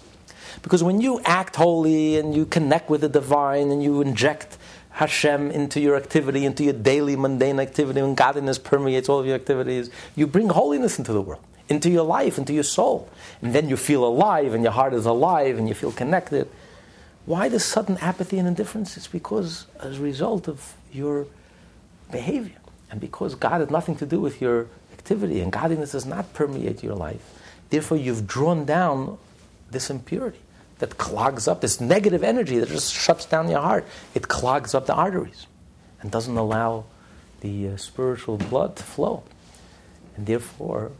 [0.63, 4.59] Because when you act holy and you connect with the divine and you inject
[4.91, 9.35] Hashem into your activity, into your daily mundane activity, and godliness permeates all of your
[9.35, 13.09] activities, you bring holiness into the world, into your life, into your soul.
[13.43, 16.49] And then you feel alive and your heart is alive and you feel connected.
[17.27, 18.97] Why this sudden apathy and indifference?
[18.97, 21.27] It's because as a result of your
[22.11, 22.57] behavior.
[22.91, 26.85] And because God has nothing to do with your activity and godliness does not permeate
[26.85, 27.23] your life.
[27.71, 29.19] Therefore, you've drawn down
[29.71, 30.39] this impurity
[30.79, 33.85] that clogs up, this negative energy that just shuts down your heart.
[34.15, 35.47] It clogs up the arteries
[36.01, 36.85] and doesn't allow
[37.41, 39.25] the uh, spiritual blood to flow.
[40.17, 40.93] And therefore,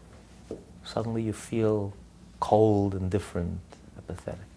[0.85, 1.93] suddenly you feel
[2.41, 3.61] cold, indifferent,
[3.97, 4.56] apathetic.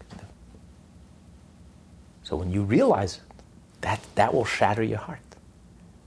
[2.30, 3.22] So when you realize
[3.82, 5.20] that, that will shatter your heart.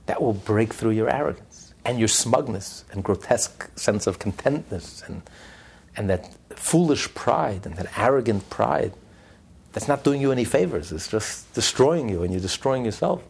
[0.07, 5.23] That will break through your arrogance and your smugness and grotesque sense of contentness and
[5.97, 8.93] and that foolish pride and that arrogant pride
[9.73, 10.93] that's not doing you any favors.
[10.93, 13.21] It's just destroying you, and you're destroying yourself.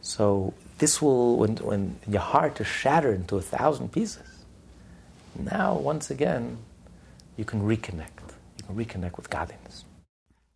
[0.00, 4.44] So this will, when, when your heart is shattered into a thousand pieces,
[5.38, 6.58] now once again
[7.36, 8.34] you can reconnect.
[8.58, 9.84] You can reconnect with godliness.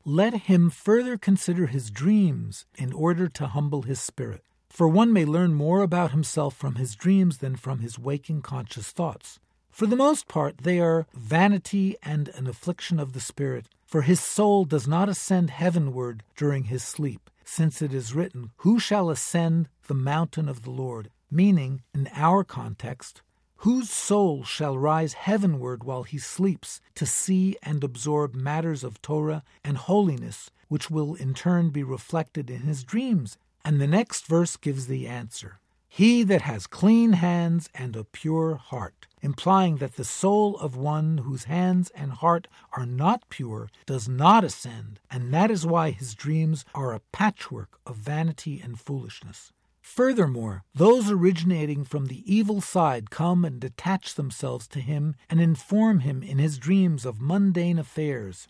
[0.08, 4.44] Let him further consider his dreams in order to humble his spirit.
[4.70, 8.92] For one may learn more about himself from his dreams than from his waking conscious
[8.92, 9.40] thoughts.
[9.68, 14.20] For the most part, they are vanity and an affliction of the spirit, for his
[14.20, 19.68] soul does not ascend heavenward during his sleep, since it is written, Who shall ascend
[19.88, 21.10] the mountain of the Lord?
[21.32, 23.22] Meaning, in our context,
[23.58, 29.42] Whose soul shall rise heavenward while he sleeps to see and absorb matters of Torah
[29.64, 33.38] and holiness, which will in turn be reflected in his dreams?
[33.64, 38.56] And the next verse gives the answer He that has clean hands and a pure
[38.56, 42.46] heart implying that the soul of one whose hands and heart
[42.76, 47.80] are not pure does not ascend, and that is why his dreams are a patchwork
[47.84, 49.52] of vanity and foolishness.
[49.86, 56.00] Furthermore, those originating from the evil side come and attach themselves to him and inform
[56.00, 58.48] him in his dreams of mundane affairs.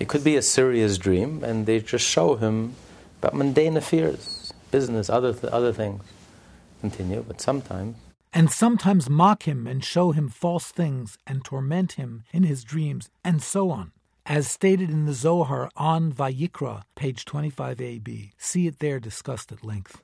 [0.00, 2.74] It could be a serious dream, and they just show him
[3.18, 6.02] about mundane affairs, business, other, th- other things.
[6.80, 7.96] Continue, but sometimes
[8.32, 13.10] and sometimes mock him and show him false things and torment him in his dreams,
[13.24, 13.92] and so on.
[14.26, 18.30] As stated in the Zohar on Vayikra, page 25ab.
[18.36, 20.02] See it there discussed at length.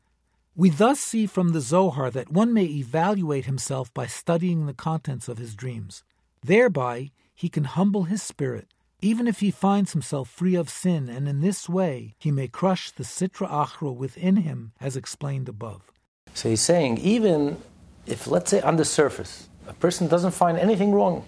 [0.57, 5.29] We thus see from the Zohar that one may evaluate himself by studying the contents
[5.29, 6.05] of his dreams.
[6.45, 8.69] Thereby, he can humble his spirit,
[9.01, 12.93] even if he finds himself free of sin, and in this way he may crush
[12.93, 15.91] the Sitra Achra within him, as explained above.
[16.35, 17.61] So he's saying, even
[18.07, 21.25] if, let's say, on the surface, a person doesn't find anything wrong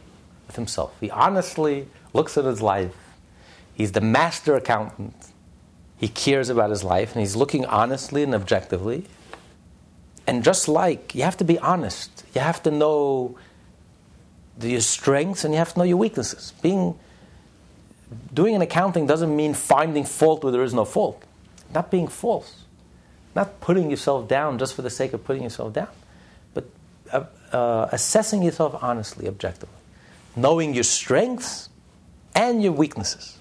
[0.47, 2.95] with himself, he honestly looks at his life,
[3.75, 5.17] he's the master accountant,
[5.97, 9.05] he cares about his life, and he's looking honestly and objectively.
[10.27, 13.39] And just like you have to be honest, you have to know
[14.61, 16.53] your strengths and you have to know your weaknesses.
[16.63, 16.99] Being
[18.33, 21.23] doing an accounting doesn't mean finding fault where there is no fault.
[21.75, 22.65] Not being false.
[23.35, 25.89] Not putting yourself down just for the sake of putting yourself down
[27.13, 29.75] uh, uh, assessing yourself honestly, objectively,
[30.35, 31.69] knowing your strengths
[32.35, 33.39] and your weaknesses.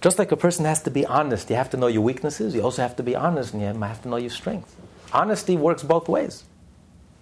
[0.00, 2.62] Just like a person has to be honest, you have to know your weaknesses, you
[2.62, 4.74] also have to be honest and you have to know your strengths.
[5.12, 6.44] Honesty works both ways.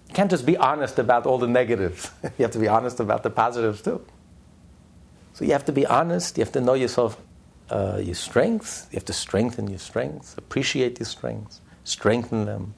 [0.09, 3.23] You can't just be honest about all the negatives, you have to be honest about
[3.23, 4.05] the positives too.
[5.33, 7.17] So you have to be honest, you have to know yourself,
[7.69, 12.73] uh, your strengths, you have to strengthen your strengths, appreciate your strengths, strengthen them,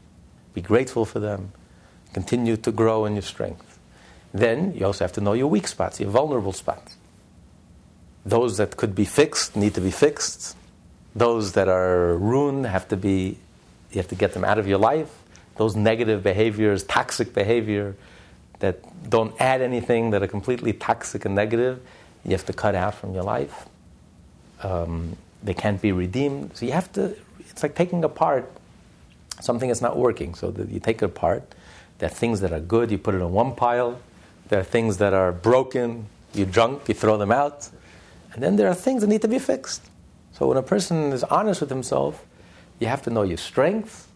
[0.53, 1.51] be grateful for them,
[2.13, 3.77] continue to grow in your strength.
[4.33, 6.97] Then you also have to know your weak spots, your vulnerable spots.
[8.25, 10.57] Those that could be fixed need to be fixed.
[11.15, 13.37] Those that are ruined have to be,
[13.91, 15.11] you have to get them out of your life.
[15.55, 17.95] Those negative behaviors, toxic behavior
[18.59, 21.79] that don't add anything, that are completely toxic and negative,
[22.23, 23.67] you have to cut out from your life.
[24.61, 26.55] Um, they can't be redeemed.
[26.55, 28.51] So you have to, it's like taking apart
[29.39, 30.33] something that's not working.
[30.33, 31.43] So that you take it apart.
[31.99, 33.99] There are things that are good, you put it in one pile.
[34.49, 37.69] There are things that are broken, you junk, you throw them out.
[38.33, 39.83] And then there are things that need to be fixed.
[40.33, 42.23] So when a person is honest with himself,
[42.79, 44.07] you have to know your strengths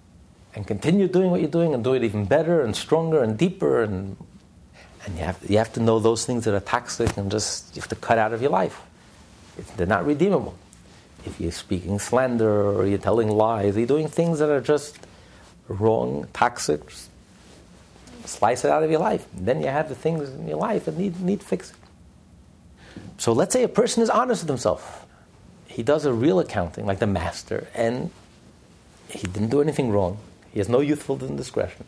[0.53, 3.83] and continue doing what you're doing and do it even better and stronger and deeper
[3.83, 4.17] and
[5.05, 7.81] and you have, you have to know those things that are toxic and just you
[7.81, 8.81] have to cut out of your life.
[9.75, 10.55] they're not redeemable.
[11.25, 14.99] If you're speaking slander or you're telling lies, you're doing things that are just
[15.67, 16.81] wrong, toxic,
[18.25, 19.25] slice it out of your life.
[19.35, 21.77] And then you have the things in your life that need, need fixing.
[23.17, 25.05] So let's say a person is honest with himself.
[25.67, 28.11] He does a real accounting, like the master, and
[29.33, 30.17] didn't do anything wrong.
[30.51, 31.85] He has no youthful indiscretion.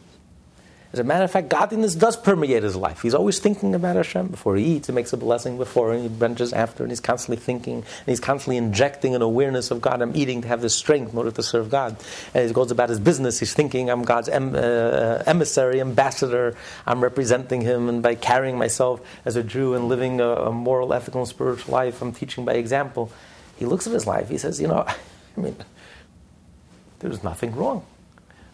[0.94, 3.02] As a matter of fact, godliness does permeate his life.
[3.02, 4.86] He's always thinking about Hashem before he eats.
[4.86, 8.20] He makes a blessing before, and he benches after, and he's constantly thinking, and he's
[8.20, 10.04] constantly injecting an awareness of God.
[10.04, 11.98] I'm eating to have the strength in order to serve God.
[12.36, 13.40] And he goes about his business.
[13.40, 16.56] He's thinking, I'm God's em- uh, emissary, ambassador.
[16.86, 20.94] I'm representing Him, and by carrying myself as a Jew and living a, a moral,
[20.94, 23.12] ethical, and spiritual life, I'm teaching by example.
[23.58, 24.30] He looks at his life.
[24.30, 24.86] He says, you know,
[25.38, 25.56] I mean,
[27.04, 27.86] there's nothing wrong.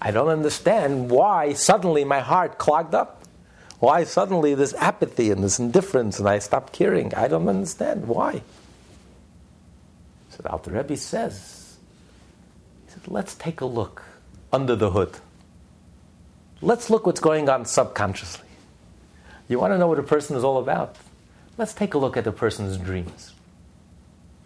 [0.02, 3.24] I don't understand why suddenly my heart clogged up.
[3.80, 7.14] Why suddenly this apathy and this indifference and I stopped caring?
[7.14, 8.08] I don't understand.
[8.08, 8.41] Why?
[10.32, 11.78] So the Alter Rebbe says,
[12.86, 14.04] he said, let's take a look
[14.52, 15.18] under the hood.
[16.62, 18.47] Let's look what's going on subconsciously.
[19.47, 20.97] You want to know what a person is all about?
[21.58, 23.34] Let's take a look at a person's dreams.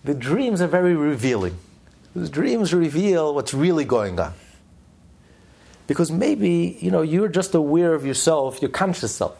[0.03, 1.57] The dreams are very revealing.
[2.15, 4.33] Dreams reveal what's really going on.
[5.87, 9.37] Because maybe, you know, you're just aware of yourself, your conscious self.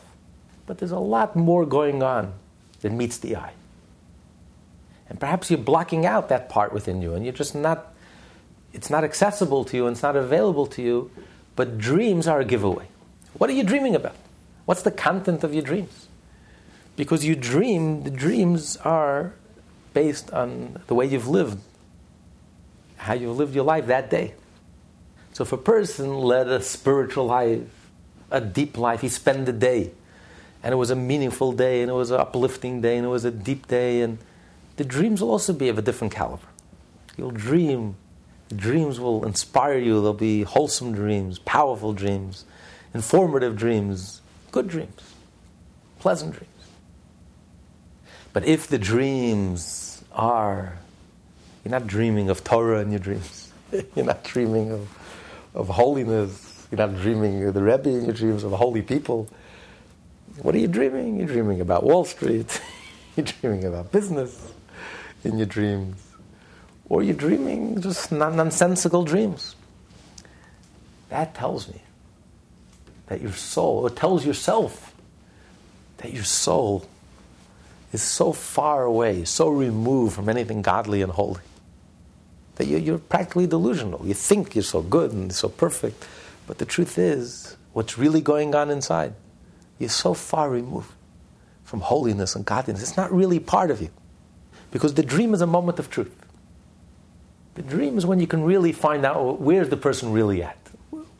[0.66, 2.32] But there's a lot more going on
[2.80, 3.52] than meets the eye.
[5.08, 7.94] And perhaps you're blocking out that part within you and you're just not,
[8.72, 11.10] it's not accessible to you and it's not available to you.
[11.56, 12.88] But dreams are a giveaway.
[13.34, 14.16] What are you dreaming about?
[14.64, 16.08] What's the content of your dreams?
[16.96, 19.34] Because you dream, the dreams are
[19.92, 21.58] based on the way you've lived,
[23.04, 24.34] how you've lived your life that day.
[25.34, 27.60] So if a person led a spiritual life,
[28.30, 29.90] a deep life, he spent the day,
[30.62, 33.26] and it was a meaningful day, and it was an uplifting day, and it was
[33.26, 34.18] a deep day, and
[34.76, 36.46] the dreams will also be of a different caliber.
[37.18, 37.96] You'll dream.
[38.48, 40.00] The dreams will inspire you.
[40.00, 42.46] They'll be wholesome dreams, powerful dreams,
[42.94, 45.14] informative dreams, good dreams,
[45.98, 46.48] pleasant dreams.
[48.32, 50.78] But if the dreams are,
[51.64, 53.52] you're not dreaming of Torah in your dreams,
[53.94, 54.88] you're not dreaming of
[55.54, 56.66] of holiness.
[56.70, 59.28] You're not dreaming of the Rebbe in your dreams of holy people.
[60.42, 61.18] What are you dreaming?
[61.18, 62.60] You're dreaming about Wall Street.
[63.16, 64.52] you're dreaming about business
[65.22, 65.96] in your dreams.
[66.88, 69.54] Or you're dreaming just nonsensical dreams.
[71.08, 71.80] That tells me
[73.06, 74.94] that your soul, or tells yourself
[75.98, 76.86] that your soul
[77.92, 81.40] is so far away, so removed from anything godly and holy
[82.56, 84.06] that you're, practically delusional.
[84.06, 86.06] You think you're so good and so perfect,
[86.46, 89.14] but the truth is, what's really going on inside,
[89.78, 90.92] you're so far removed
[91.64, 92.82] from holiness and godliness.
[92.82, 93.90] It's not really part of you.
[94.70, 96.14] Because the dream is a moment of truth.
[97.54, 100.58] The dream is when you can really find out oh, where's the person really at?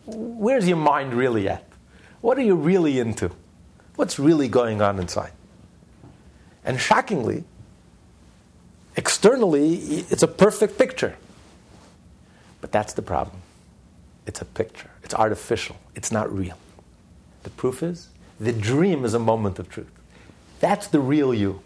[0.07, 1.65] Where's your mind really at?
[2.21, 3.31] What are you really into?
[3.97, 5.33] What's really going on inside?
[6.65, 7.45] And shockingly,
[8.97, 9.75] externally,
[10.11, 11.17] it's a perfect picture.
[12.65, 13.43] But that's the problem.
[14.27, 16.57] It's a picture, it's artificial, it's not real.
[17.43, 18.09] The proof is
[18.41, 19.93] the dream is a moment of truth.
[20.61, 21.61] That's the real you.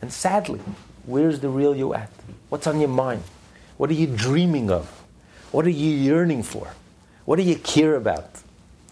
[0.00, 0.60] And sadly,
[1.06, 2.08] where's the real you at?
[2.50, 3.24] What's on your mind?
[3.78, 4.86] What are you dreaming of?
[5.50, 6.68] What are you yearning for?
[7.24, 8.30] What do you care about?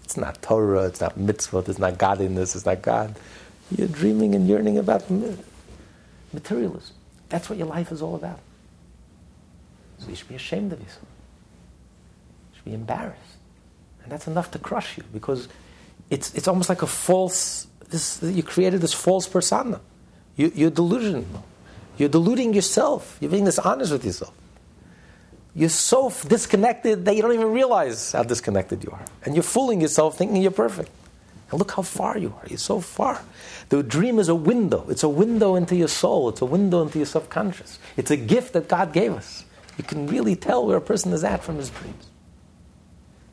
[0.02, 3.14] It's not Torah, it's not mitzvot, it's not godliness, it's not God.
[3.70, 5.04] You're dreaming and yearning about
[6.32, 6.96] materialism.
[7.28, 8.40] That's what your life is all about.
[9.98, 11.06] So you should be ashamed of yourself.
[12.50, 13.36] You should be embarrassed.
[14.02, 15.48] And that's enough to crush you because
[16.10, 19.80] it's, it's almost like a false, this, you created this false persona.
[20.36, 21.44] You, you're delusional.
[21.96, 23.18] You're deluding yourself.
[23.20, 24.32] You're being dishonest with yourself.
[25.54, 29.04] You're so disconnected that you don't even realize how disconnected you are.
[29.24, 30.90] And you're fooling yourself thinking you're perfect.
[31.50, 32.46] And look how far you are.
[32.46, 33.20] You're so far.
[33.70, 34.86] The dream is a window.
[34.88, 36.28] It's a window into your soul.
[36.28, 37.78] It's a window into your subconscious.
[37.96, 39.44] It's a gift that God gave us.
[39.78, 42.10] You can really tell where a person is at from his dreams.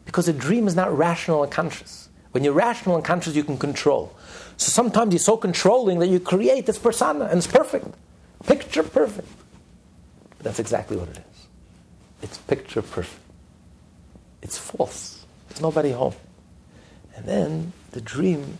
[0.06, 2.08] Because a dream is not rational and conscious.
[2.32, 4.16] When you're rational and conscious, you can control.
[4.58, 7.88] So sometimes you're so controlling that you create this persona and it's perfect.
[8.46, 9.28] Picture perfect.
[10.38, 11.48] But that's exactly what it is.
[12.22, 13.20] It's picture perfect.
[14.42, 15.26] It's false.
[15.50, 16.14] There's nobody home.
[17.16, 18.60] And then the dream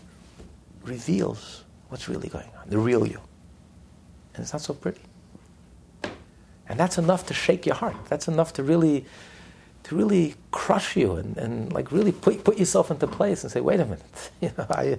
[0.82, 3.20] reveals what's really going on, the real you.
[4.34, 5.00] And it's not so pretty.
[6.68, 7.96] And that's enough to shake your heart.
[8.08, 9.06] That's enough to really
[9.84, 13.60] to really crush you and, and like really put, put yourself into place and say,
[13.60, 14.98] wait a minute, you know, I,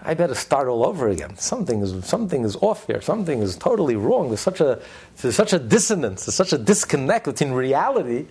[0.00, 1.36] I better start all over again.
[1.38, 3.00] Something is, something is off here.
[3.00, 4.28] Something is totally wrong.
[4.28, 4.80] There's such a,
[5.16, 6.24] there's such a dissonance.
[6.24, 8.26] There's such a disconnect between reality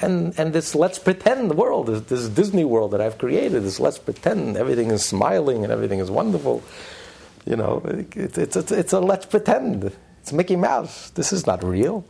[0.00, 3.98] and, and this let's pretend world, this, this Disney world that I've created, this let's
[3.98, 6.62] pretend everything is smiling and everything is wonderful.
[7.46, 9.96] You know, it, it's, it's, it's a let's pretend.
[10.28, 11.08] It's Mickey Mouse.
[11.08, 12.04] This is not real.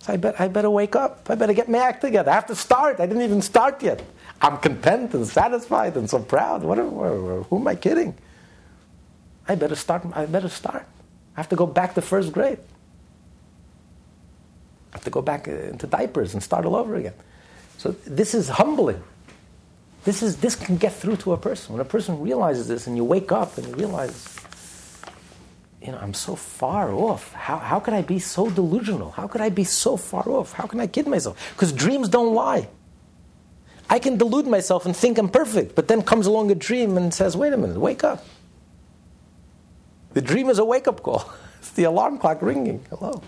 [0.00, 1.30] So I, bet, I better wake up.
[1.30, 2.32] I better get my act together.
[2.32, 2.98] I have to start.
[2.98, 4.02] I didn't even start yet.
[4.42, 6.64] I'm content and satisfied and so proud.
[6.64, 8.16] What, who am I kidding?
[9.46, 10.02] I better start.
[10.14, 10.84] I better start.
[11.36, 12.58] I have to go back to first grade.
[14.94, 17.14] I have to go back uh, into diapers and start all over again.
[17.78, 19.00] So this is humbling.
[20.02, 21.74] This, is, this can get through to a person.
[21.74, 24.40] When a person realizes this and you wake up and you realize,
[25.84, 27.32] you know, I'm so far off.
[27.32, 29.10] How, how could I be so delusional?
[29.10, 30.52] How could I be so far off?
[30.52, 31.52] How can I kid myself?
[31.54, 32.68] Because dreams don't lie.
[33.90, 37.12] I can delude myself and think I'm perfect, but then comes along a dream and
[37.12, 38.24] says, wait a minute, wake up.
[40.14, 41.30] The dream is a wake up call.
[41.58, 42.84] It's the alarm clock ringing.
[42.90, 43.22] Hello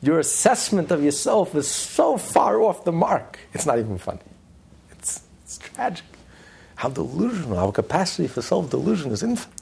[0.00, 4.20] your assessment of yourself is so far off the mark, it's not even funny.
[4.92, 6.04] It's, it's tragic.
[6.76, 9.57] How delusional, our capacity for self delusion is infinite.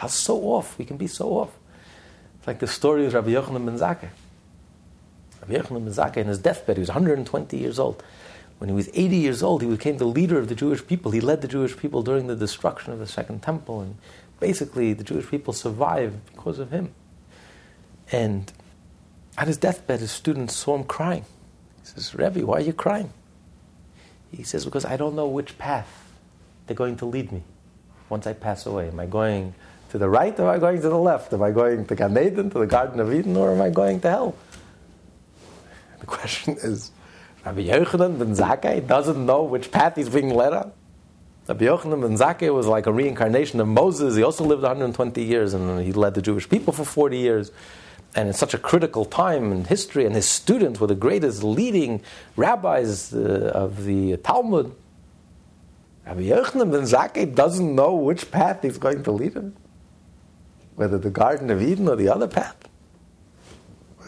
[0.00, 1.50] How so off, we can be so off.
[2.38, 4.08] It's like the story of Rabbi Yochanan ben Zakkai.
[5.42, 8.02] Rabbi Yochanan ben Zakkai, in his deathbed, he was 120 years old.
[8.56, 11.10] When he was 80 years old, he became the leader of the Jewish people.
[11.10, 13.98] He led the Jewish people during the destruction of the Second Temple, and
[14.38, 16.94] basically the Jewish people survived because of him.
[18.10, 18.50] And
[19.36, 21.26] at his deathbed, his students saw him crying.
[21.82, 23.12] He says, Rebbe, why are you crying?
[24.32, 26.10] He says, because I don't know which path
[26.66, 27.42] they're going to lead me
[28.08, 28.88] once I pass away.
[28.88, 29.54] Am I going
[29.90, 31.32] to the right or am I going to the left?
[31.32, 34.00] Am I going to Gan Eden, to the Garden of Eden, or am I going
[34.00, 34.36] to hell?
[36.00, 36.90] The question is,
[37.44, 40.72] Rabbi Yochanan ben Zakkai doesn't know which path he's being led on.
[41.48, 44.16] Rabbi Yochanan ben Zakkai was like a reincarnation of Moses.
[44.16, 47.50] He also lived 120 years and he led the Jewish people for 40 years
[48.14, 52.02] and in such a critical time in history, and his students were the greatest leading
[52.36, 54.74] rabbis uh, of the Talmud.
[56.06, 59.54] Rabbi Yochanan ben Zakkai doesn't know which path he's going to lead him,
[60.80, 62.56] whether the Garden of Eden or the other path.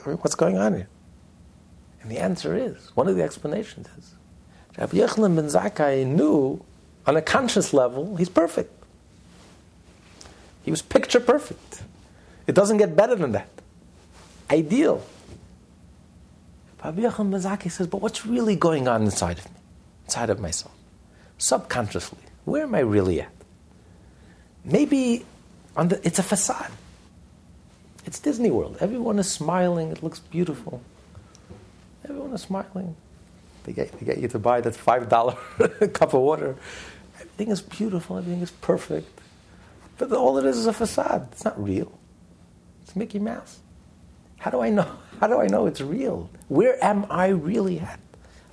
[0.05, 0.89] What's going on here?
[2.01, 4.15] And the answer is one of the explanations is
[4.79, 6.65] Rabbi Yochanan ben Zakkai knew
[7.07, 8.73] on a conscious level he's perfect.
[10.63, 11.83] He was picture perfect.
[12.47, 13.51] It doesn't get better than that
[14.51, 15.05] ideal.
[16.83, 19.61] Rabbi Yochanan ben Zakkai says, but what's really going on inside of me,
[20.07, 20.75] inside of myself?
[21.37, 23.33] Subconsciously, where am I really at?
[24.65, 25.27] Maybe
[25.77, 26.71] the, it's a facade.
[28.05, 28.77] It's Disney World.
[28.81, 29.91] Everyone is smiling.
[29.91, 30.83] It looks beautiful.
[32.05, 32.97] Everyone is smiling.
[33.65, 36.57] They get, they get you to buy that $5 cup of water.
[37.17, 38.19] Everything is beautiful.
[38.19, 39.21] Everything is perfect.
[39.99, 41.29] But all it is is a facade.
[41.33, 41.93] It's not real.
[42.83, 43.61] It's Mickey Mouse.
[44.39, 44.99] How do I know?
[45.21, 46.29] How do I know it's real?
[46.49, 48.01] Where am I really at?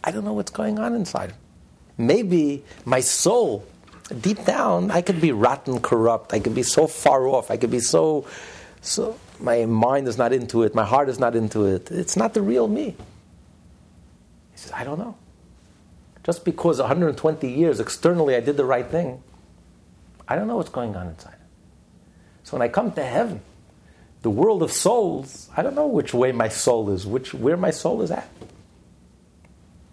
[0.03, 1.34] I don't know what's going on inside.
[1.97, 3.65] Maybe my soul,
[4.10, 6.34] deep down, I could be rotten, corrupt.
[6.34, 7.51] I could be so far off.
[7.51, 8.26] I could be so,
[8.82, 9.20] so.
[9.39, 10.76] My mind is not into it.
[10.76, 11.91] My heart is not into it.
[11.91, 12.95] It's not the real me.
[14.51, 15.16] He says, I don't know.
[16.26, 19.24] Just because 120 years externally I did the right thing,
[20.28, 21.36] I don't know what's going on inside.
[22.43, 23.41] So when I come to heaven,
[24.22, 27.72] the world of souls, I don't know which way my soul is, which where my
[27.72, 28.30] soul is at.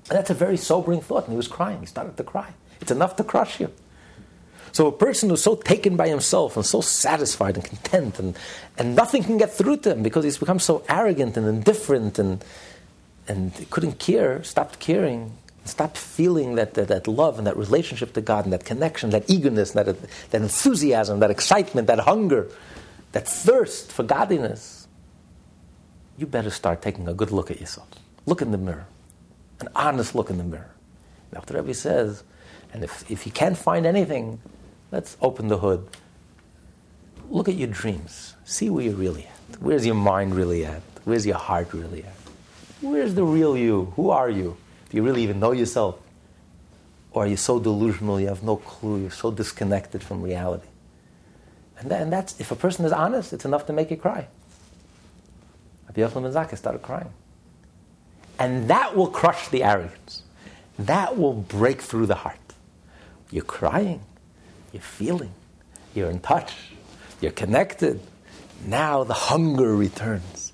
[0.09, 1.25] And that's a very sobering thought.
[1.25, 1.81] And he was crying.
[1.81, 2.55] He started to cry.
[2.81, 3.73] It's enough to crush you.
[4.77, 8.37] So a person who's so taken by himself and so satisfied and content and,
[8.77, 12.45] and nothing can get through to him because he's become so arrogant and indifferent and
[13.27, 15.33] and couldn't care, stopped caring,
[15.65, 19.25] stopped feeling that, that, that love and that relationship to God and that connection, that
[19.31, 22.47] eagerness, that, that enthusiasm, that excitement, that hunger
[23.13, 24.87] that thirst for godliness,
[26.19, 27.89] you better start taking a good look at yourself.
[28.27, 28.87] Look in the mirror,
[29.59, 30.75] an honest look in the mirror.
[31.31, 32.25] The Rebbe says,
[32.75, 34.39] And if, if you can't find anything,
[34.97, 35.87] let's open the hood.
[37.29, 38.35] Look at your dreams.
[38.47, 39.61] See where you're really at.
[39.61, 40.81] Where's your mind really at?
[41.05, 42.17] Where's your heart really at?
[42.81, 43.93] Where's the real you?
[43.97, 44.57] Who are you?
[44.89, 46.01] Do you really even know yourself?
[47.11, 49.03] Or are you so delusional you have no clue?
[49.03, 50.69] You're so disconnected from reality.
[51.79, 54.29] And, that, that's, if a person is honest, it's enough to make you cry.
[55.89, 57.13] Rabbi Yochanan ben started crying.
[58.39, 60.23] And that will crush the arrogance.
[60.79, 62.47] That will break through the heart.
[63.31, 64.01] You're crying.
[64.77, 65.33] You're feeling.
[65.95, 66.53] You're in touch.
[67.23, 67.99] You're connected.
[68.67, 70.53] Now the hunger returns.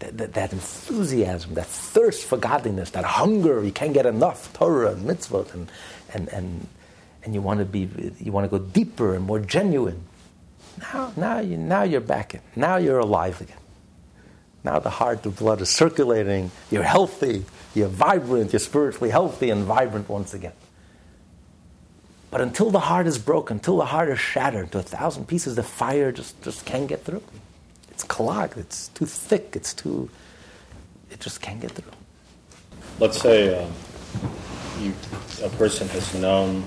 [0.00, 4.92] That, that, that, enthusiasm, that thirst for godliness, that hunger, you can't get enough Torah
[4.92, 5.72] and mitzvot, and,
[6.12, 6.66] and, and,
[7.22, 7.88] and you want to be,
[8.20, 10.02] you want to go deeper and more genuine.
[10.78, 12.40] Now, now, you, now you're back in.
[12.54, 13.56] Now you're alive again.
[14.62, 16.50] Now the heart, the blood is circulating.
[16.70, 17.46] You're healthy.
[17.74, 18.52] You're vibrant.
[18.52, 20.52] You're spiritually healthy and vibrant once again.
[22.34, 25.54] But until the heart is broken, until the heart is shattered to a thousand pieces,
[25.54, 27.22] the fire just, just can't get through.
[27.92, 28.58] It's clogged.
[28.58, 29.50] It's too thick.
[29.54, 30.10] It's too.
[31.12, 31.92] It just can't get through.
[32.98, 33.68] Let's say uh,
[34.80, 34.92] you,
[35.44, 36.64] a person has known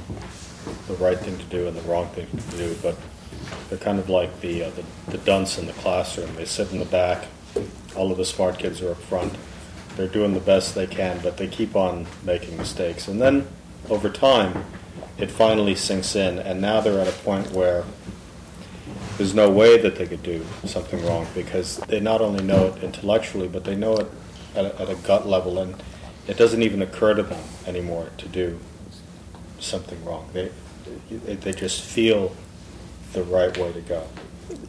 [0.87, 2.95] the right thing to do and the wrong thing to do, but
[3.67, 6.33] they're kind of like the, uh, the, the dunce in the classroom.
[6.37, 7.25] They sit in the back
[7.93, 9.33] all of the smart kids are up front.
[9.97, 13.09] They're doing the best they can, but they keep on making mistakes.
[13.09, 13.45] And then
[13.89, 14.63] over time,
[15.17, 17.83] it finally sinks in, and now they're at a point where
[19.17, 22.83] there's no way that they could do something wrong because they not only know it
[22.83, 24.07] intellectually, but they know it
[24.55, 25.75] at a, at a gut level, and
[26.27, 28.59] it doesn't even occur to them anymore to do
[29.59, 30.29] something wrong.
[30.33, 30.51] They
[31.09, 32.35] they just feel
[33.13, 34.07] the right way to go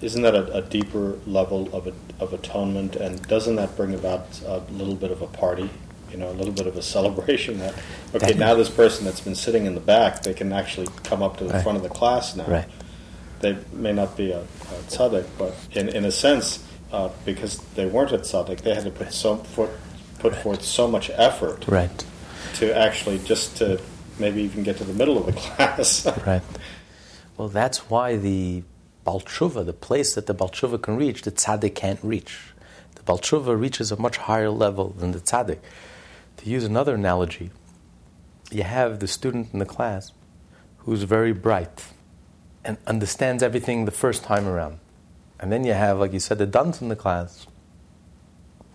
[0.01, 2.97] isn't that a, a deeper level of, a, of atonement?
[2.97, 5.71] And doesn't that bring about a little bit of a party?
[6.11, 7.75] You know, a little bit of a celebration that
[8.15, 11.37] okay, now this person that's been sitting in the back, they can actually come up
[11.39, 11.63] to the right.
[11.63, 12.47] front of the class now.
[12.47, 12.69] Right.
[13.41, 17.87] They may not be a, a tzaddik, but in, in a sense, uh, because they
[17.87, 19.71] weren't a tzaddik, they had to put so put,
[20.19, 20.43] put right.
[20.43, 22.05] forth so much effort right.
[22.55, 23.81] to actually just to
[24.19, 26.07] maybe even get to the middle of the class.
[26.27, 26.43] right.
[27.37, 28.65] Well, that's why the
[29.05, 32.53] baal teshuvah, the place that the baal teshuvah can reach, the tzaddik can't reach.
[32.97, 35.59] The baal teshuvah reaches a much higher level than the tzaddik.
[36.49, 37.51] To use another analogy,
[38.51, 40.13] you have the student in the class
[40.79, 41.85] who's very bright
[42.65, 44.79] and understands everything the first time around.
[45.39, 47.47] And then you have, like you said, the dunce in the class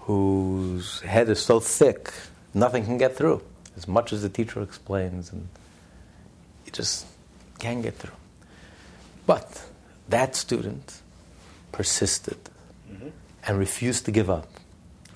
[0.02, 2.14] whose head is so thick,
[2.54, 3.42] nothing can get through.
[3.76, 5.48] As much as the teacher explains, and
[6.68, 7.08] you just
[7.58, 8.20] can't get through.
[9.26, 9.66] But
[10.10, 11.02] that student
[11.72, 12.38] persisted
[12.88, 13.08] mm-hmm.
[13.48, 14.48] and refused to give up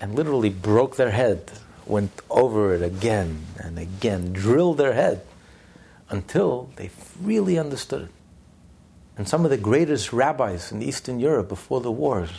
[0.02, 1.52] and literally broke their head,
[1.90, 5.22] went over it again and again, drilled their head
[6.10, 6.90] until they
[7.22, 8.12] really understood it.
[9.18, 12.30] And some of the greatest rabbis in Eastern Europe before the wars,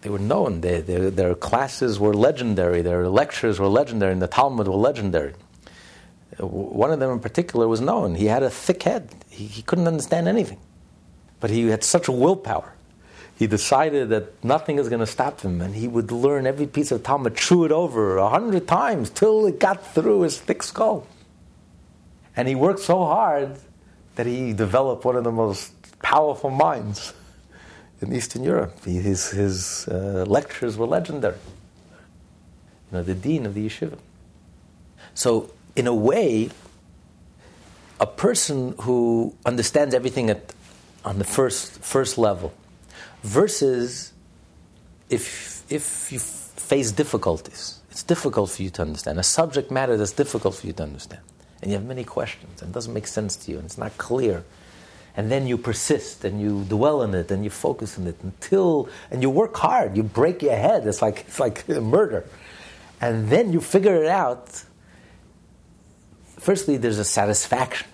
[0.00, 0.60] they were known.
[0.60, 5.34] They, their classes were legendary, their lectures were legendary, and the Talmud were legendary.
[6.38, 8.14] One of them in particular was known.
[8.14, 10.58] He had a thick head, he, he couldn't understand anything.
[11.40, 12.73] But he had such willpower.
[13.36, 16.92] He decided that nothing is going to stop him, and he would learn every piece
[16.92, 21.06] of Talmud, chew it over a hundred times till it got through his thick skull.
[22.36, 23.56] And he worked so hard
[24.14, 27.12] that he developed one of the most powerful minds
[28.00, 28.84] in Eastern Europe.
[28.84, 31.36] His, his uh, lectures were legendary.
[32.90, 33.98] You know, the dean of the yeshiva.
[35.14, 36.50] So, in a way,
[37.98, 40.52] a person who understands everything at
[41.04, 42.52] on the first first level,
[43.22, 44.12] versus
[45.10, 49.18] if if you face difficulties, it's difficult for you to understand.
[49.18, 51.22] A subject matter that's difficult for you to understand,
[51.62, 53.96] and you have many questions and it doesn't make sense to you and it's not
[53.98, 54.44] clear,
[55.16, 58.88] and then you persist and you dwell in it and you focus on it until
[59.10, 60.86] and you work hard, you break your head.
[60.86, 62.24] It's like it's like murder,
[63.00, 64.64] and then you figure it out.
[66.38, 67.88] Firstly, there's a satisfaction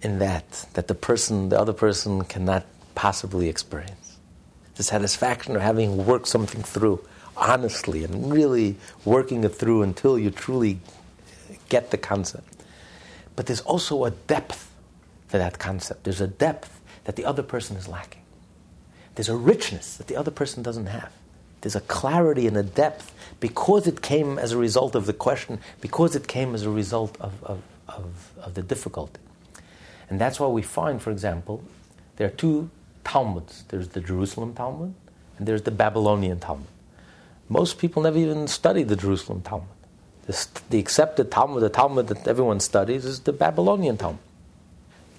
[0.00, 2.64] in that that the person, the other person, cannot
[2.96, 4.18] possibly experience.
[4.74, 7.06] The satisfaction of having worked something through
[7.36, 10.80] honestly and really working it through until you truly
[11.68, 12.64] get the concept.
[13.36, 14.72] But there's also a depth
[15.30, 16.04] to that concept.
[16.04, 18.22] There's a depth that the other person is lacking.
[19.14, 21.12] There's a richness that the other person doesn't have.
[21.60, 25.58] There's a clarity and a depth because it came as a result of the question,
[25.80, 29.20] because it came as a result of, of, of, of the difficulty.
[30.08, 31.62] And that's why we find, for example,
[32.16, 32.70] there are two
[33.06, 33.64] Talmuds.
[33.68, 34.92] There's the Jerusalem Talmud
[35.38, 36.66] and there's the Babylonian Talmud.
[37.48, 39.68] Most people never even study the Jerusalem Talmud.
[40.26, 44.18] The, the accepted Talmud, the Talmud that everyone studies, is the Babylonian Talmud.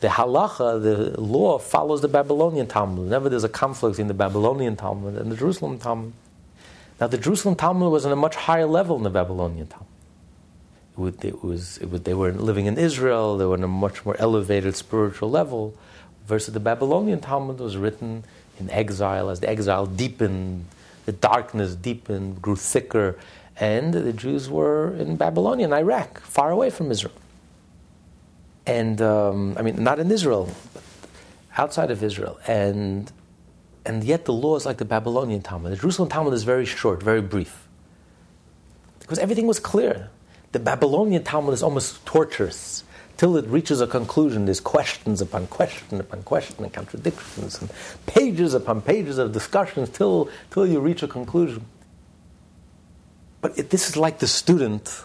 [0.01, 3.05] The halacha, the law, follows the Babylonian Talmud.
[3.05, 6.13] Whenever there's a conflict in the Babylonian Talmud and the Jerusalem Talmud.
[6.99, 11.23] Now, the Jerusalem Talmud was on a much higher level than the Babylonian Talmud.
[11.23, 14.15] It, was, it would, they were living in Israel, they were on a much more
[14.19, 15.75] elevated spiritual level,
[16.27, 18.23] versus the Babylonian Talmud was written
[18.59, 19.29] in exile.
[19.29, 20.65] As the exile deepened,
[21.05, 23.17] the darkness deepened, grew thicker,
[23.59, 27.15] and the Jews were in Babylonia, in Iraq, far away from Israel.
[28.65, 30.83] And um, I mean, not in Israel, but
[31.57, 32.37] outside of Israel.
[32.45, 33.11] And,
[33.85, 35.71] and yet the law is like the Babylonian Talmud.
[35.71, 37.67] The Jerusalem Talmud is very short, very brief.
[38.99, 40.09] Because everything was clear.
[40.51, 42.83] The Babylonian Talmud is almost torturous
[43.17, 44.45] till it reaches a conclusion.
[44.45, 47.69] There's questions upon question upon question and contradictions and
[48.05, 51.65] pages upon pages of discussions till, till you reach a conclusion.
[53.41, 55.03] But it, this is like the student,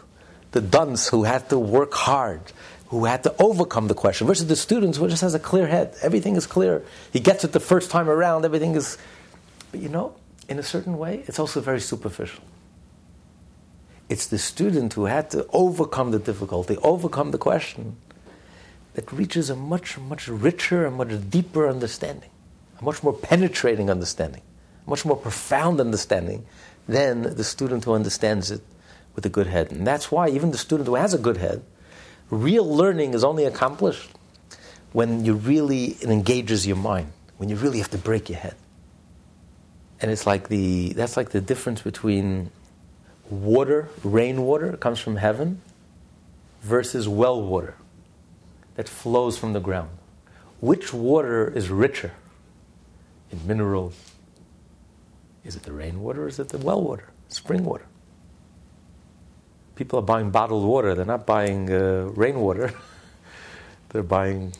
[0.52, 2.40] the dunce who had to work hard,
[2.88, 5.94] who had to overcome the question, versus the student who just has a clear head.
[6.02, 6.82] Everything is clear.
[7.12, 8.98] He gets it the first time around, everything is.
[9.70, 10.14] But you know,
[10.48, 12.44] in a certain way, it's also very superficial.
[14.12, 17.96] It's the student who had to overcome the difficulty, overcome the question,
[18.92, 22.28] that reaches a much, much richer and much deeper understanding,
[22.78, 24.42] a much more penetrating understanding,
[24.86, 26.44] a much more profound understanding
[26.86, 28.60] than the student who understands it
[29.14, 29.72] with a good head.
[29.72, 31.62] And that's why even the student who has a good head,
[32.28, 34.10] real learning is only accomplished
[34.92, 38.56] when you really it engages your mind, when you really have to break your head.
[40.02, 42.50] And it's like the that's like the difference between
[43.32, 45.60] water, rainwater comes from heaven,
[46.62, 47.74] versus well water
[48.76, 49.90] that flows from the ground.
[50.60, 52.12] Which water is richer
[53.30, 54.12] in minerals,
[55.44, 57.86] is it the rainwater or is it the well water, spring water?
[59.74, 62.72] People are buying bottled water, they're not buying uh, rainwater,
[63.88, 64.52] they're buying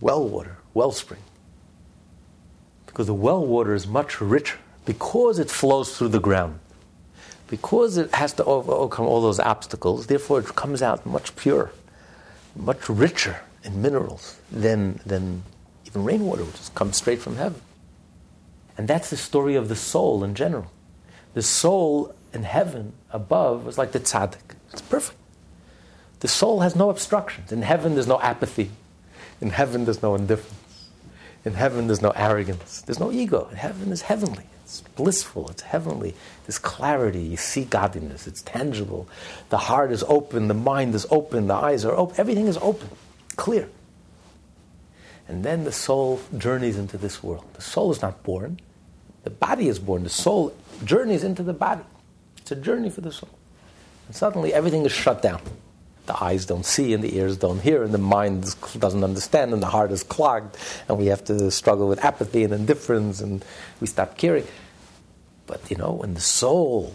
[0.00, 1.22] well water, wellspring.
[2.84, 6.60] Because the well water is much richer because it flows through the ground.
[7.48, 11.70] Because it has to overcome all those obstacles, therefore it comes out much purer,
[12.56, 15.42] much richer in minerals than, than
[15.86, 17.60] even rainwater, which comes straight from heaven.
[18.76, 20.70] And that's the story of the soul in general.
[21.34, 24.56] The soul in heaven above was like the tzaddik.
[24.72, 25.18] It's perfect.
[26.20, 27.52] The soul has no obstructions.
[27.52, 28.70] In heaven, there's no apathy.
[29.40, 30.88] In heaven, there's no indifference.
[31.44, 32.82] In heaven, there's no arrogance.
[32.82, 33.48] There's no ego.
[33.50, 34.46] In heaven is heavenly.
[34.66, 35.48] It's blissful.
[35.48, 36.16] It's heavenly.
[36.44, 37.20] There's clarity.
[37.20, 38.26] You see godliness.
[38.26, 39.08] It's tangible.
[39.48, 40.48] The heart is open.
[40.48, 41.46] The mind is open.
[41.46, 42.16] The eyes are open.
[42.18, 42.88] Everything is open,
[43.36, 43.68] clear.
[45.28, 47.44] And then the soul journeys into this world.
[47.54, 48.58] The soul is not born.
[49.22, 50.02] The body is born.
[50.02, 50.52] The soul
[50.84, 51.84] journeys into the body.
[52.38, 53.30] It's a journey for the soul.
[54.08, 55.42] And suddenly everything is shut down.
[56.06, 59.62] The eyes don't see, and the ears don't hear, and the mind doesn't understand, and
[59.62, 60.56] the heart is clogged,
[60.88, 63.44] and we have to struggle with apathy and indifference, and
[63.80, 64.46] we stop caring.
[65.46, 66.94] But you know, when the soul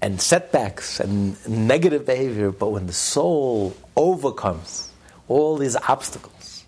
[0.00, 4.90] and setbacks and negative behavior, but when the soul overcomes
[5.28, 6.64] all these obstacles,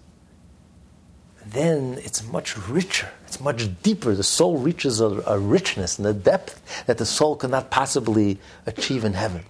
[1.44, 4.14] then it's much richer, it's much deeper.
[4.14, 9.04] The soul reaches a, a, richness and a depth that the soul cannot possibly achieve
[9.04, 9.44] in heaven.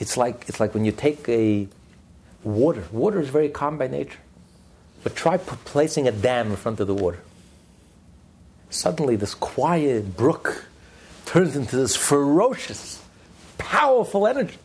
[0.00, 1.68] It's like, it's like when you take a
[2.42, 4.18] water, water is very calm by nature,
[5.04, 7.20] but try p- placing a dam in front of the water.
[8.70, 10.66] Suddenly, this quiet brook
[11.26, 13.02] turns into this ferocious,
[13.58, 14.56] powerful energy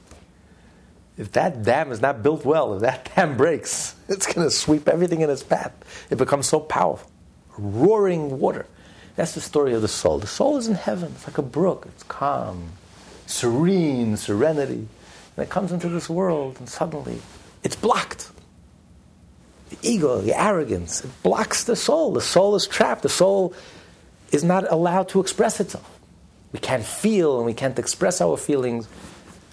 [1.18, 4.88] if that dam is not built well, if that dam breaks, it's going to sweep
[4.88, 5.74] everything in its path.
[6.10, 7.10] It becomes so powerful.
[7.58, 8.66] Roaring water.
[9.16, 10.20] That's the story of the soul.
[10.20, 11.14] The soul is in heaven.
[11.16, 11.86] It's like a brook.
[11.88, 12.72] It's calm,
[13.28, 14.90] serene, serenity.
[15.36, 17.22] And it comes into this world, and suddenly
[17.64, 18.32] it's blocked.
[19.70, 22.14] The ego, the arrogance, it blocks the soul.
[22.14, 23.02] The soul is trapped.
[23.02, 23.54] The soul
[24.32, 25.90] is not allowed to express itself.
[26.52, 28.88] We can't feel and we can't express our feelings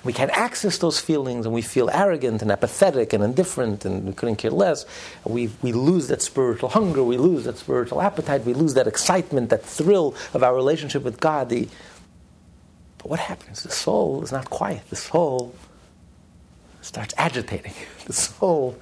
[0.05, 4.13] we can't access those feelings and we feel arrogant and apathetic and indifferent and we
[4.13, 4.85] couldn't care less.
[5.25, 9.51] We, we lose that spiritual hunger, we lose that spiritual appetite, we lose that excitement,
[9.51, 11.51] that thrill of our relationship with God.
[11.51, 11.69] The,
[12.99, 13.63] but what happens?
[13.63, 14.83] The soul is not quiet.
[14.91, 15.55] The soul
[16.83, 17.73] starts agitating.
[18.07, 18.77] The soul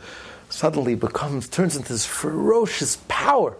[0.48, 3.54] suddenly becomes, turns into this ferocious power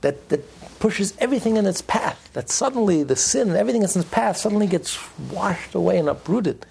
[0.00, 0.42] that, that
[0.80, 2.30] pushes everything in its path.
[2.32, 4.98] That suddenly the sin, and everything that's in its path, suddenly gets
[5.30, 6.66] washed away and uprooted.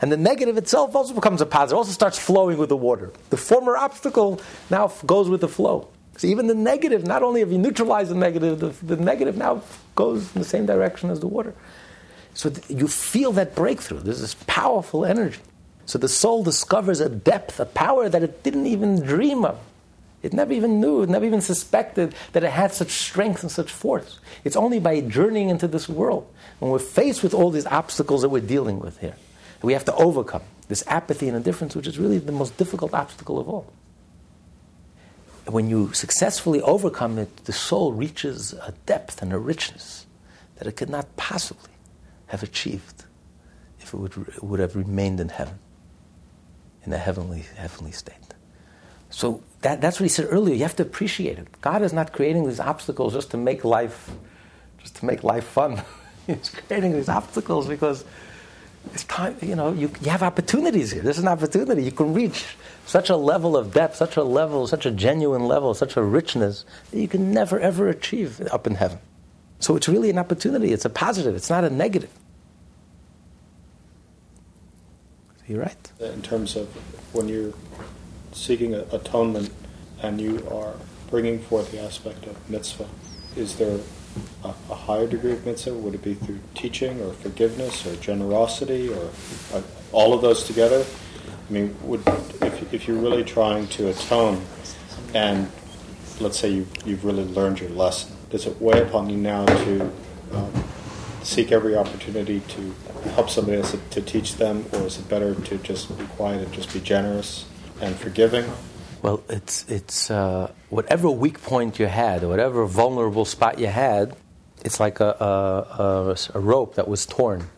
[0.00, 3.12] And the negative itself also becomes a positive, also starts flowing with the water.
[3.30, 4.40] The former obstacle
[4.70, 5.88] now goes with the flow.
[6.16, 9.62] So even the negative, not only have you neutralized the negative, the, the negative now
[9.94, 11.54] goes in the same direction as the water.
[12.34, 14.00] So th- you feel that breakthrough.
[14.00, 15.40] There's this powerful energy.
[15.86, 19.58] So the soul discovers a depth, a power that it didn't even dream of.
[20.22, 23.70] It never even knew, it never even suspected that it had such strength and such
[23.70, 24.18] force.
[24.42, 26.26] It's only by journeying into this world,
[26.60, 29.16] when we're faced with all these obstacles that we're dealing with here,
[29.60, 33.38] we have to overcome this apathy and indifference, which is really the most difficult obstacle
[33.38, 33.70] of all.
[35.46, 40.06] When you successfully overcome it, the soul reaches a depth and a richness
[40.56, 41.70] that it could not possibly
[42.28, 43.04] have achieved
[43.80, 45.58] if it would, it would have remained in heaven,
[46.86, 48.14] in a heavenly, heavenly state.
[49.10, 50.54] So that, that's what he said earlier.
[50.54, 51.48] You have to appreciate it.
[51.60, 54.10] God is not creating these obstacles just to make life,
[54.82, 55.82] just to make life fun.
[56.26, 58.04] He's creating these obstacles because
[58.92, 59.36] it's time.
[59.40, 61.02] You know, you, you have opportunities here.
[61.02, 61.84] This is an opportunity.
[61.84, 62.56] You can reach
[62.86, 66.64] such a level of depth, such a level, such a genuine level, such a richness
[66.90, 68.98] that you can never ever achieve up in heaven.
[69.60, 70.72] So it's really an opportunity.
[70.72, 71.34] It's a positive.
[71.36, 72.10] It's not a negative.
[75.46, 75.92] You're right.
[76.00, 76.68] In terms of
[77.14, 77.52] when you're
[78.32, 79.50] seeking atonement
[80.02, 80.74] and you are
[81.10, 82.88] bringing forth the aspect of mitzvah,
[83.36, 83.78] is there
[84.42, 85.74] a, a, higher degree of mitzvah?
[85.74, 89.10] Would it be through teaching or forgiveness or generosity or
[89.52, 89.60] uh,
[89.92, 90.84] all of those together?
[91.26, 92.00] I mean, would,
[92.40, 94.42] if, if you're really trying to atone
[95.12, 95.50] and
[96.20, 99.92] let's say you, you've really learned your lesson, does it weigh upon you now to
[100.32, 100.64] um,
[101.22, 102.74] seek every opportunity to
[103.10, 106.52] help somebody else to teach them, or is it better to just be quiet and
[106.52, 107.46] just be generous?
[107.80, 108.50] and forgiving?
[109.02, 114.16] Well, it's, it's uh, whatever weak point you had, or whatever vulnerable spot you had,
[114.64, 117.48] it's like a, a, a, rope that was torn.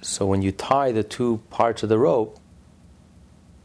[0.00, 2.38] So when you tie the two parts of the rope,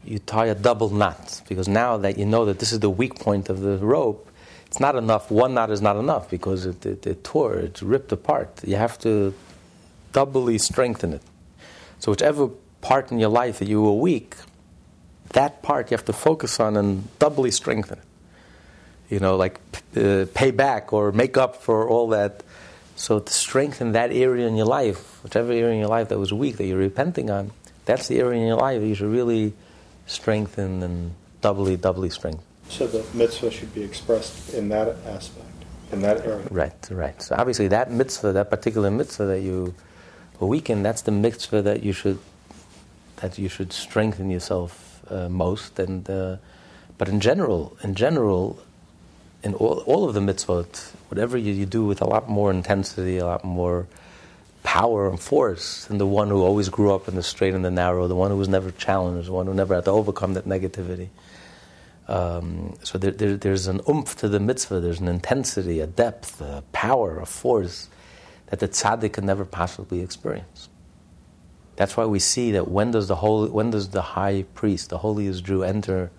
[0.04, 3.18] you tie a double knot because now that you know that this is the weak
[3.18, 4.30] point of the rope,
[4.66, 5.30] it's not enough.
[5.30, 8.60] One knot is not enough because it, it, it tore, it's ripped apart.
[8.64, 9.34] You have to
[10.12, 11.22] doubly strengthen it.
[11.98, 12.48] So whichever
[12.80, 14.36] part in your life that you were weak,
[15.30, 18.04] that part you have to focus on and doubly strengthen it.
[19.10, 19.60] You know, like
[19.96, 22.42] uh, pay back or make up for all that.
[22.96, 26.32] So to strengthen that area in your life, whichever area in your life that was
[26.32, 27.52] weak that you're repenting on,
[27.84, 29.54] that's the area in your life that you should really
[30.06, 32.44] strengthen and doubly, doubly strengthen.
[32.68, 35.46] So the mitzvah should be expressed in that aspect,
[35.92, 36.46] in that area.
[36.50, 37.20] Right, right.
[37.22, 39.74] So obviously that mitzvah, that particular mitzvah that you
[40.46, 42.18] weaken, that's the mitzvah that you should
[43.16, 45.78] that you should strengthen yourself uh, most.
[45.78, 46.36] And uh,
[46.96, 48.58] but in general, in general,
[49.42, 53.18] in all, all of the mitzvot, whatever you, you do with a lot more intensity,
[53.18, 53.86] a lot more
[54.62, 57.70] power and force than the one who always grew up in the straight and the
[57.70, 60.44] narrow, the one who was never challenged, the one who never had to overcome that
[60.44, 61.08] negativity.
[62.08, 66.40] Um, so there, there, there's an oomph to the mitzvah, there's an intensity, a depth,
[66.40, 67.88] a power, a force
[68.50, 70.68] that the tzaddik can never possibly experience.
[71.76, 74.98] That's why we see that when does the holy, when does the high priest, the
[74.98, 76.10] holiest Jew, enter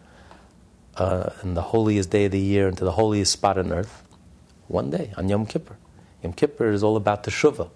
[0.95, 4.03] uh, in the holiest day of the year into the holiest spot on earth?
[4.67, 5.75] One day on Yom Kippur.
[6.23, 7.69] Yom Kippur is all about teshuvah.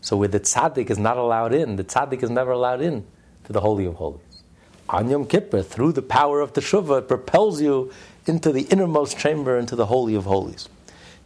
[0.00, 3.04] So where the tzaddik is not allowed in, the tzaddik is never allowed in
[3.44, 4.20] to the holy of holies.
[4.88, 7.92] On Yom Kippur, through the power of teshuvah, it propels you
[8.26, 10.68] into the innermost chamber, into the holy of holies.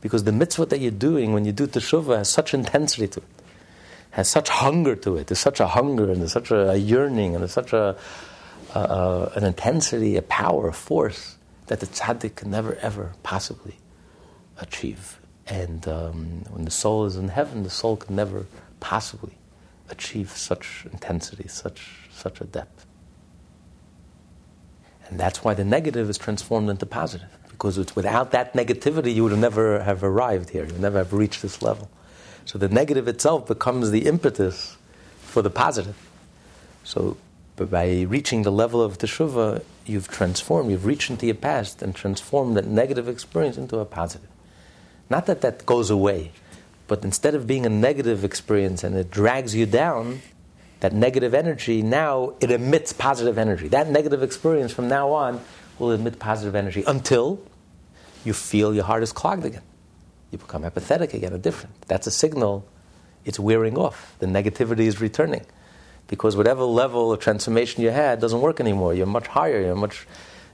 [0.01, 3.41] Because the mitzvah that you're doing when you do teshuvah has such intensity to it
[4.11, 5.29] has such hunger to it.
[5.29, 7.97] There's such a hunger and there's such a, yearning and there's such a,
[8.75, 11.37] a, an intensity, a power, a force
[11.69, 13.77] that the tzaddik can never ever possibly
[14.59, 15.21] achieve.
[15.47, 18.47] And um, when the soul is in heaven, the soul can never
[18.81, 19.35] possibly
[19.89, 22.87] achieve such intensity, such such a depth.
[25.09, 27.29] And that's why the negative is transformed into positive.
[27.61, 30.65] Because without that negativity, you would have never have arrived here.
[30.65, 31.91] You would never have reached this level.
[32.47, 34.79] So the negative itself becomes the impetus
[35.19, 35.95] for the positive.
[36.85, 37.19] So
[37.57, 42.57] by reaching the level of teshuvah, you've transformed, you've reached into your past and transformed
[42.57, 44.31] that negative experience into a positive.
[45.11, 46.33] Not that that goes away,
[46.89, 50.23] but instead of being a negative experience and it drags you down,
[50.81, 53.69] that negative energy now it emits positive energy.
[53.69, 55.43] That negative experience from now on
[55.79, 57.39] will emit positive energy until
[58.25, 59.63] you feel your heart is clogged again
[60.31, 61.81] you become apathetic again, or different.
[61.83, 62.67] That's a signal
[63.25, 64.15] it's wearing off.
[64.21, 65.45] The negativity is returning.
[66.07, 68.95] Because whatever level of transformation you had doesn't work anymore.
[68.95, 70.07] You're much higher, you're much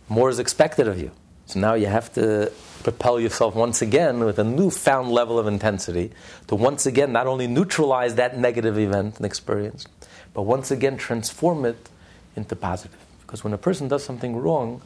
[0.09, 1.11] more is expected of you.
[1.47, 2.53] So now you have to
[2.83, 6.11] propel yourself once again with a newfound level of intensity
[6.49, 9.87] to once again not only neutralize that negative event and experience,
[10.35, 11.89] but once again transform it
[12.35, 12.99] into positive.
[13.23, 14.83] Because when a person does something wrong,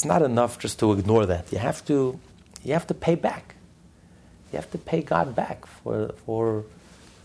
[0.00, 1.52] it's not enough just to ignore that.
[1.52, 2.18] You have to,
[2.64, 3.54] you have to pay back
[4.52, 6.64] you have to pay God back for, for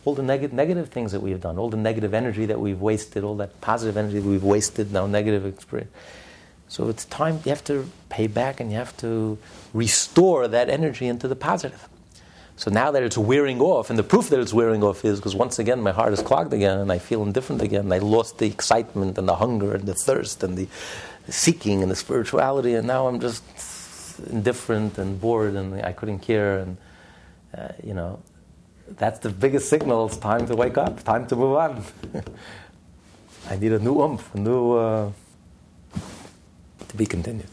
[0.04, 3.24] all the neg- negative things that we've done, all the negative energy that we've wasted,
[3.24, 5.92] all that positive energy that we've wasted, now negative experience.
[6.68, 9.38] So it's time, you have to pay back and you have to
[9.74, 11.88] restore that energy into the positive.
[12.58, 15.36] So now that it's wearing off, and the proof that it's wearing off is because
[15.36, 18.38] once again my heart is clogged again and I feel indifferent again, and I lost
[18.38, 20.68] the excitement and the hunger and the thirst and the
[21.30, 23.44] seeking and the spirituality, and now I'm just
[24.30, 26.78] indifferent and bored and I couldn't care, and
[27.58, 28.20] uh, you know,
[28.98, 30.08] that's the biggest signal.
[30.08, 31.84] It's time to wake up, time to move on.
[33.50, 35.12] I need a new oomph, a new uh,
[36.88, 37.50] to be continued.